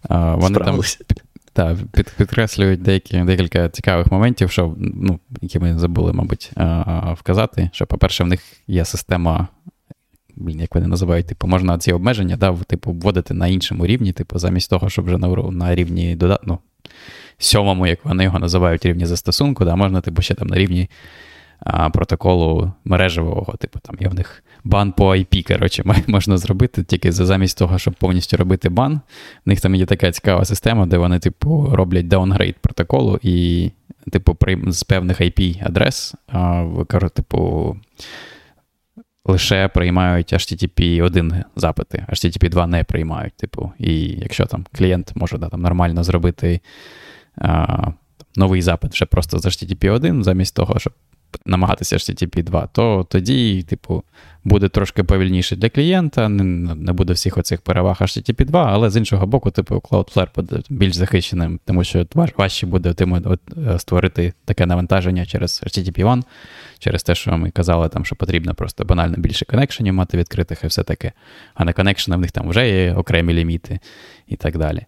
[0.08, 0.98] Вони Справилися.
[1.06, 1.16] там
[1.54, 6.52] так, під, підкреслюють деякі, декілька цікавих моментів, що, ну, які ми забули, мабуть,
[7.12, 7.70] вказати.
[7.72, 9.48] Що, по-перше, в них є система,
[10.36, 14.38] блін, як вони називають, типу, можна ці обмеження да, типу, вводити на іншому рівні, типу,
[14.38, 16.58] замість того, щоб вже на на рівні ну,
[17.38, 20.88] сьомому, як вони його називають, рівні застосунку, да, можна типу, ще там на рівні
[21.92, 27.58] протоколу мережевого, типу, там є в них бан по IP, коротше, можна зробити тільки замість
[27.58, 29.00] того, щоб повністю робити бан.
[29.46, 33.70] В них там є така цікава система, де вони, типу, роблять downgrade протоколу і,
[34.10, 34.36] типу,
[34.66, 36.14] з певних IP-адрес,
[37.14, 37.76] типу,
[39.24, 43.34] лише приймають HTTP 1 запити, HTTP 2 не приймають.
[43.34, 46.60] Типу, І якщо там клієнт може да, там, нормально зробити.
[48.36, 50.92] Новий запит вже просто з HTTP 1, замість того, щоб
[51.46, 54.02] намагатися HTTP 2, то тоді, типу,
[54.44, 58.96] буде трошки повільніше для клієнта, не, не буде всіх оцих переваг HTTP 2, але з
[58.96, 64.32] іншого боку, типу, Cloudflare буде більш захищеним, тому що важче буде тим, от, е, створити
[64.44, 66.24] таке навантаження через HTTP 1,
[66.78, 70.66] через те, що ми казали, там, що потрібно просто банально більше коннекшенів мати відкритих і
[70.66, 71.12] все таке.
[71.54, 73.78] А на коннекшени в них там вже є окремі ліміти
[74.28, 74.86] і так далі.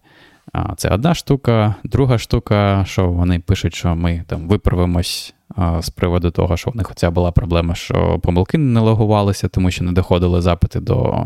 [0.77, 1.75] Це одна штука.
[1.83, 5.33] Друга штука, що вони пишуть, що ми там виправимось
[5.79, 9.83] з приводу того, що в них оця була проблема, що помилки не логувалися, тому що
[9.83, 11.25] не доходили запити до,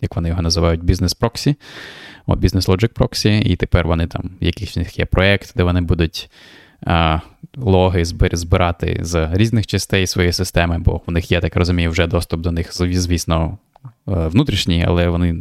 [0.00, 1.56] як вони його називають, бізнес-проксі,
[2.26, 6.30] Logic Proxy, і тепер вони там, якийсь в них є проєкт, де вони будуть
[7.56, 12.40] логи збирати з різних частей своєї системи, бо у них є, так розумію, вже доступ
[12.40, 13.58] до них, звісно,
[14.08, 15.32] Е, внутрішній, але вони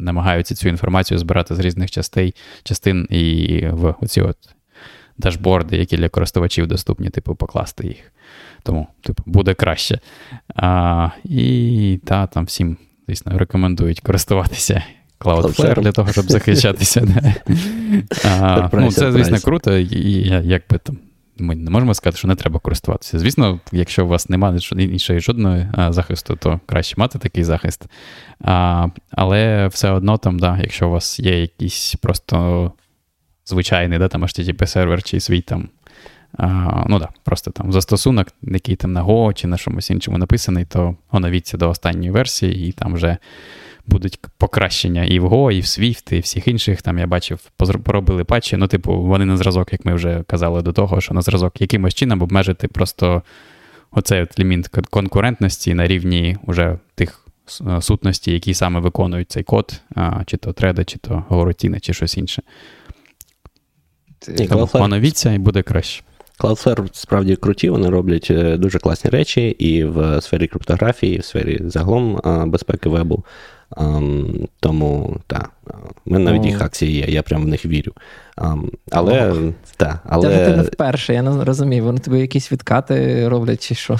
[0.00, 4.36] намагаються цю інформацію збирати з різних частей, частин і в оці от
[5.20, 8.12] дашборди, які для користувачів доступні, типу, покласти їх.
[8.62, 10.00] Тому, типу, буде краще.
[10.54, 12.76] А, І та, там всім,
[13.08, 14.82] звісно, рекомендують користуватися
[15.20, 17.02] Cloudflare для того, щоб захищатися.
[18.24, 20.98] а, ну, Це, звісно, круто, і якби там.
[21.42, 23.18] Ми не можемо сказати, що не треба користуватися.
[23.18, 27.86] Звісно, якщо у вас немає іншої жодної захисту, то краще мати такий захист.
[28.40, 32.72] А, Але все одно, там, да, якщо у вас є якийсь просто
[33.50, 35.68] звичайний да, там http сервер чи свій там
[36.38, 40.64] а, ну да, просто там застосунок, який там на Go чи на чомусь іншому написаний,
[40.64, 43.16] то оновіться до останньої версії, і там вже
[43.86, 46.82] будуть покращення і в Go, і в Swift, і всіх інших.
[46.82, 47.40] Там я бачив,
[47.84, 48.56] поробили патчі.
[48.56, 51.94] Ну, типу, вони на зразок, як ми вже казали до того, що на зразок якимось
[51.94, 53.22] чином обмежити просто
[53.90, 57.26] оцей от ліміт конкурентності на рівні уже тих
[57.80, 59.80] сутностей, які саме виконують цей код,
[60.26, 62.42] чи то треда, чи то горотіни, чи щось інше.
[64.48, 66.02] Тому оновіться і буде краще.
[66.38, 71.24] Cloudflare справді круті, вони роблять е, дуже класні речі і в сфері криптографії, і в
[71.24, 73.24] сфері загалом безпеки вебу.
[73.76, 75.50] Um, тому так,
[76.06, 77.92] в мене навіть їх акції є, я прям в них вірю.
[78.36, 79.52] Um, але oh.
[79.76, 80.28] та, але...
[80.28, 83.98] Це ти не вперше, я не розумію, вони тобі якісь відкати роблять чи що?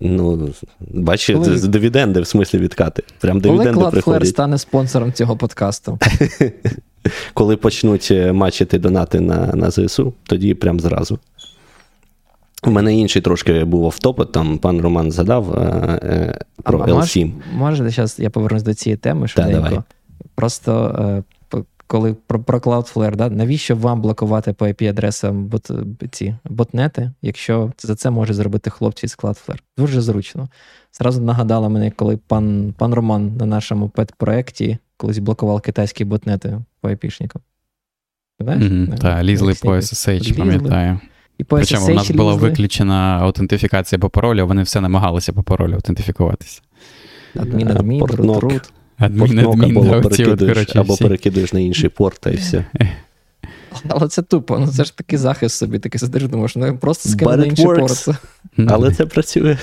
[0.00, 0.48] Ну,
[0.80, 1.68] бачиш, Коли...
[1.68, 3.02] дивіденди, в смислі відкати.
[3.20, 5.98] Прям дивіденди Коли Cloudflare стане спонсором цього подкасту?
[7.34, 11.18] Коли почнуть е, мачити донати на на ЗСУ, тоді прям зразу.
[12.66, 15.60] У мене інший трошки був автоп, там пан Роман задав е,
[16.02, 17.24] е, про а, L7.
[17.54, 19.68] Може, може, зараз я повернусь до цієї теми швиденько.
[19.70, 19.84] Да,
[20.34, 21.22] Просто е,
[21.86, 25.70] коли про про Cloudflare, да, навіщо вам блокувати по IP-адресам бот,
[26.10, 29.60] ці ботнети, якщо за це може зробити хлопці з Cloudflare?
[29.78, 30.48] Дуже зручно.
[30.92, 36.88] Зразу нагадала мене, коли пан пан Роман на нашому пет-проєкті колись блокував китайські ботнети по
[36.88, 37.40] IP-шникам.
[38.40, 41.00] Mm-hmm, Так, лізли по SSH, пам'ятаю.
[41.38, 45.74] І по Причому у нас була виключена аутентифікація по паролю, вони все намагалися по паролю
[45.74, 46.62] аутентифікуватися.
[47.34, 52.36] Адмін, адмін, рут, Адмін, адмін, або, перекидуєш, от, або перекидуєш на інший порт, та й
[52.36, 52.64] все.
[53.88, 57.36] Але це тупо, ну це ж такий захист собі, такий сидиш, думаєш, ну просто скину
[57.36, 58.08] на інший порт.
[58.68, 59.58] Але це працює.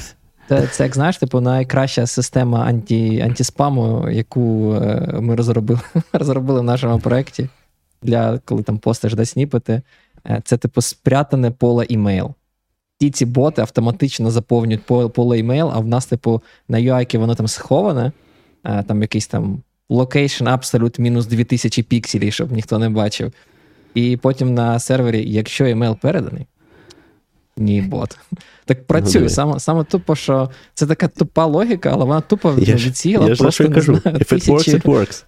[0.50, 5.80] Це, це як знаєш, типу, найкраща система анті, антиспаму, яку е, ми розробили
[6.14, 7.50] розробили в нашому проєкті,
[8.02, 9.82] для коли там постиш десь сніпити.
[10.28, 12.32] Е, це, типу, спрятане поле імейл.
[13.00, 14.84] Ті ці боти автоматично заповнюють
[15.14, 18.12] поле імейл, а в нас, типу, на UI воно там сховане,
[18.64, 23.32] е, там якийсь там location absolute мінус 2000 пікселів, щоб ніхто не бачив.
[23.94, 26.48] І потім на сервері, якщо імейл переданий,
[27.58, 28.18] ні, бот.
[28.66, 29.30] Так працює.
[29.30, 32.56] Саме саме тупо, що це така тупа логіка, але вона тупо.
[33.28, 35.24] Я ж просто, не кажу, знаю, if it works, it works.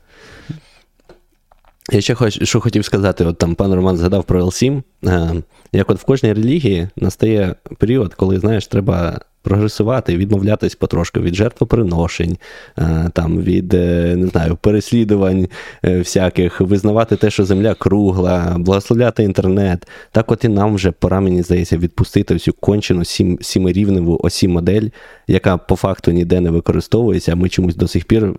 [1.91, 4.83] Я ще хоч, що хотів сказати, от там пан Роман згадав про L7.
[5.05, 11.35] Е, як от в кожній релігії настає період, коли, знаєш, треба прогресувати, відмовлятись потрошки від
[11.35, 12.37] жертвоприношень,
[12.77, 15.47] е, там, від е, не знаю, переслідувань
[15.83, 19.87] всяких, визнавати те, що земля кругла, благословляти інтернет.
[20.11, 24.89] Так от і нам вже пора, мені здається, відпустити всю кончену сім, сімирівневу осі модель,
[25.27, 28.33] яка по факту ніде не використовується, а ми чомусь до сих пір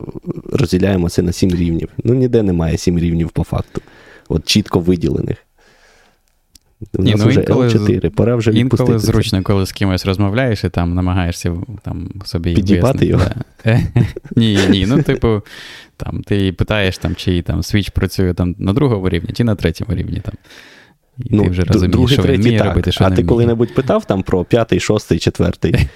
[0.53, 1.89] розділяємо це на сім рівнів.
[2.05, 3.81] Ну, ніде немає сім рівнів по факту,
[4.29, 5.46] от чітко виділених.
[6.99, 8.93] У нас ну, вже інколи, L4, пора вже відпустити.
[8.93, 13.25] Інколи зручно, коли з кимось розмовляєш і там намагаєшся там собі Підібати його?
[14.37, 15.43] Ні, ні, ну, типу,
[15.97, 19.95] там, ти питаєш, там, чи там свіч працює там на другому рівні, чи на третьому
[19.95, 20.21] рівні.
[20.21, 20.35] там.
[21.19, 23.75] І ну, ти вже розумієш, другий, що він вміє робити, що а не ти коли-небудь
[23.75, 25.75] питав там про п'ятий, шостий, четвертий?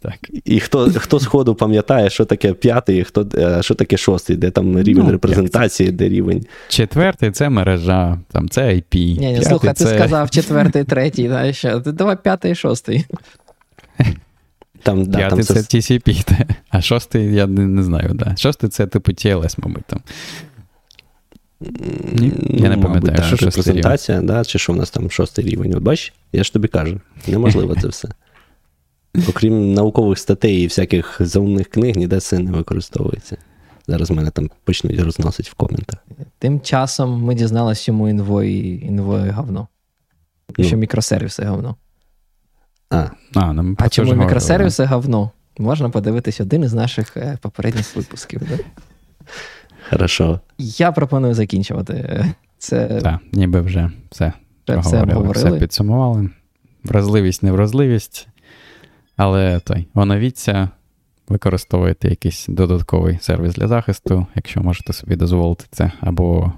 [0.00, 0.14] Так.
[0.44, 4.82] І хто хто сходу пам'ятає, що таке п'ятий, хто, е, що таке шостий, де там
[4.82, 6.46] рівень ну, репрезентації, де рівень.
[6.68, 9.18] Четвертий це мережа, там це IP.
[9.18, 9.84] Ні, ні, слухай, це...
[9.84, 11.78] ти сказав четвертий, третій, да, ще.
[11.78, 13.06] давай п'ятий, шостий.
[14.82, 18.10] Там, да, П'ятий там це TCP, а шостий, я не, не знаю.
[18.14, 18.36] Да.
[18.36, 19.84] Шостий це типу TLS, мабуть.
[19.86, 20.00] там.
[22.12, 22.32] Ні?
[22.36, 24.26] Ну, я не пам'ятаю, да, що шостий рівень.
[24.26, 25.74] да, чи що в нас там шостий рівень.
[25.74, 28.08] От бачиш, я ж тобі кажу, неможливо це все.
[29.28, 33.36] Окрім наукових статей і всяких заумних книг, ніде це не використовується.
[33.86, 35.98] Зараз мене там почнуть розносити в коментах.
[36.38, 38.52] Тим часом ми дізналися, чому інвой,
[38.86, 39.68] інвой говно.
[40.58, 40.64] Ну.
[40.64, 41.76] Що мікросервіси говно.
[42.90, 45.30] А, а, нам а чому мікросервіси говно?
[45.58, 48.40] Можна подивитися один із наших е, попередніх випусків.
[48.50, 48.58] Да?
[49.90, 50.40] Хорошо.
[50.58, 52.24] Я пропоную закінчувати.
[52.58, 53.00] Це...
[53.02, 54.32] Так, ніби вже все.
[54.64, 56.30] Все, все підсумували.
[56.84, 58.28] Вразливість, невразливість.
[59.18, 60.68] Але той, оновіться,
[61.28, 66.52] використовуєте якийсь додатковий сервіс для захисту, якщо можете собі дозволити це, або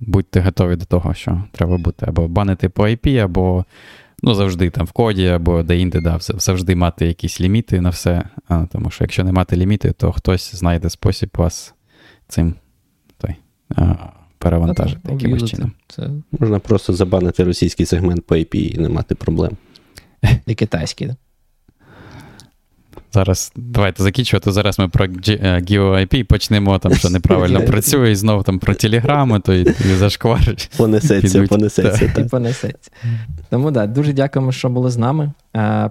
[0.00, 3.64] будьте готові до того, що треба бути або банити по IP, або
[4.22, 8.24] ну, завжди там в коді, або де-інде, да, завжди мати якісь ліміти на все.
[8.48, 11.74] А, Тому що якщо не мати ліміти, то хтось знайде спосіб вас
[12.28, 12.54] цим
[13.18, 13.34] той,
[13.76, 13.94] а,
[14.38, 15.72] перевантажити Та-та, якимось чином.
[15.88, 19.56] Це Можна просто забанити російський сегмент по IP і не мати проблем.
[20.46, 21.06] і китайський.
[21.06, 21.16] да?
[23.12, 24.52] Зараз давайте закінчувати.
[24.52, 28.74] Зараз ми про G- е, GeoIP почнемо, там, що неправильно працює, і знову там про
[28.74, 30.70] телеграми, то і, і зашкварить.
[30.76, 31.48] Понесеться, Підуть.
[31.48, 32.14] понесеться.
[32.18, 32.90] і понесеться.
[33.50, 35.32] Тому так, дуже дякуємо, що були з нами.
[35.56, 35.90] Е,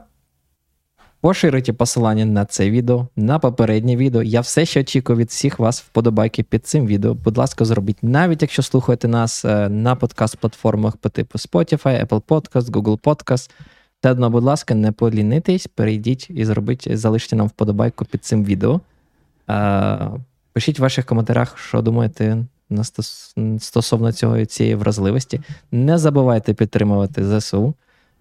[1.21, 4.23] Поширюйте посилання на це відео, на попереднє відео.
[4.23, 7.13] Я все ще очікую від всіх вас вподобайки під цим відео.
[7.13, 12.71] Будь ласка, зробіть, навіть якщо слухаєте нас е, на подкаст-платформах по типу Spotify, Apple Podcast,
[12.71, 13.49] Google Podcast.
[14.01, 18.81] Та одно, будь ласка, не полінитесь, перейдіть і зробіть, залиште нам вподобайку під цим відео.
[19.49, 20.09] Е,
[20.53, 22.45] Пишіть в ваших коментарях, що думаєте
[23.59, 25.41] стосовно цього цієї вразливості.
[25.71, 27.73] Не забувайте підтримувати ЗСУ.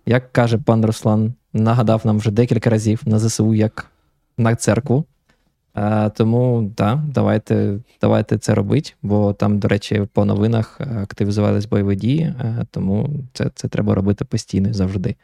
[0.06, 3.86] Як каже пан Руслан, нагадав нам вже декілька разів на ЗСУ як
[4.38, 5.04] на церкву.
[5.76, 11.96] Е, тому так, давайте, давайте це робити, бо там, до речі, по новинах активізувались бойові
[11.96, 15.14] дії, е, тому це, це треба робити постійно завжди.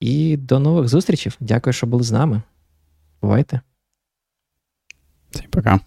[0.00, 1.32] І до нових зустрічей.
[1.40, 2.42] Дякую, що були з нами.
[3.22, 3.60] Бувайте.
[5.30, 5.80] Всім пока.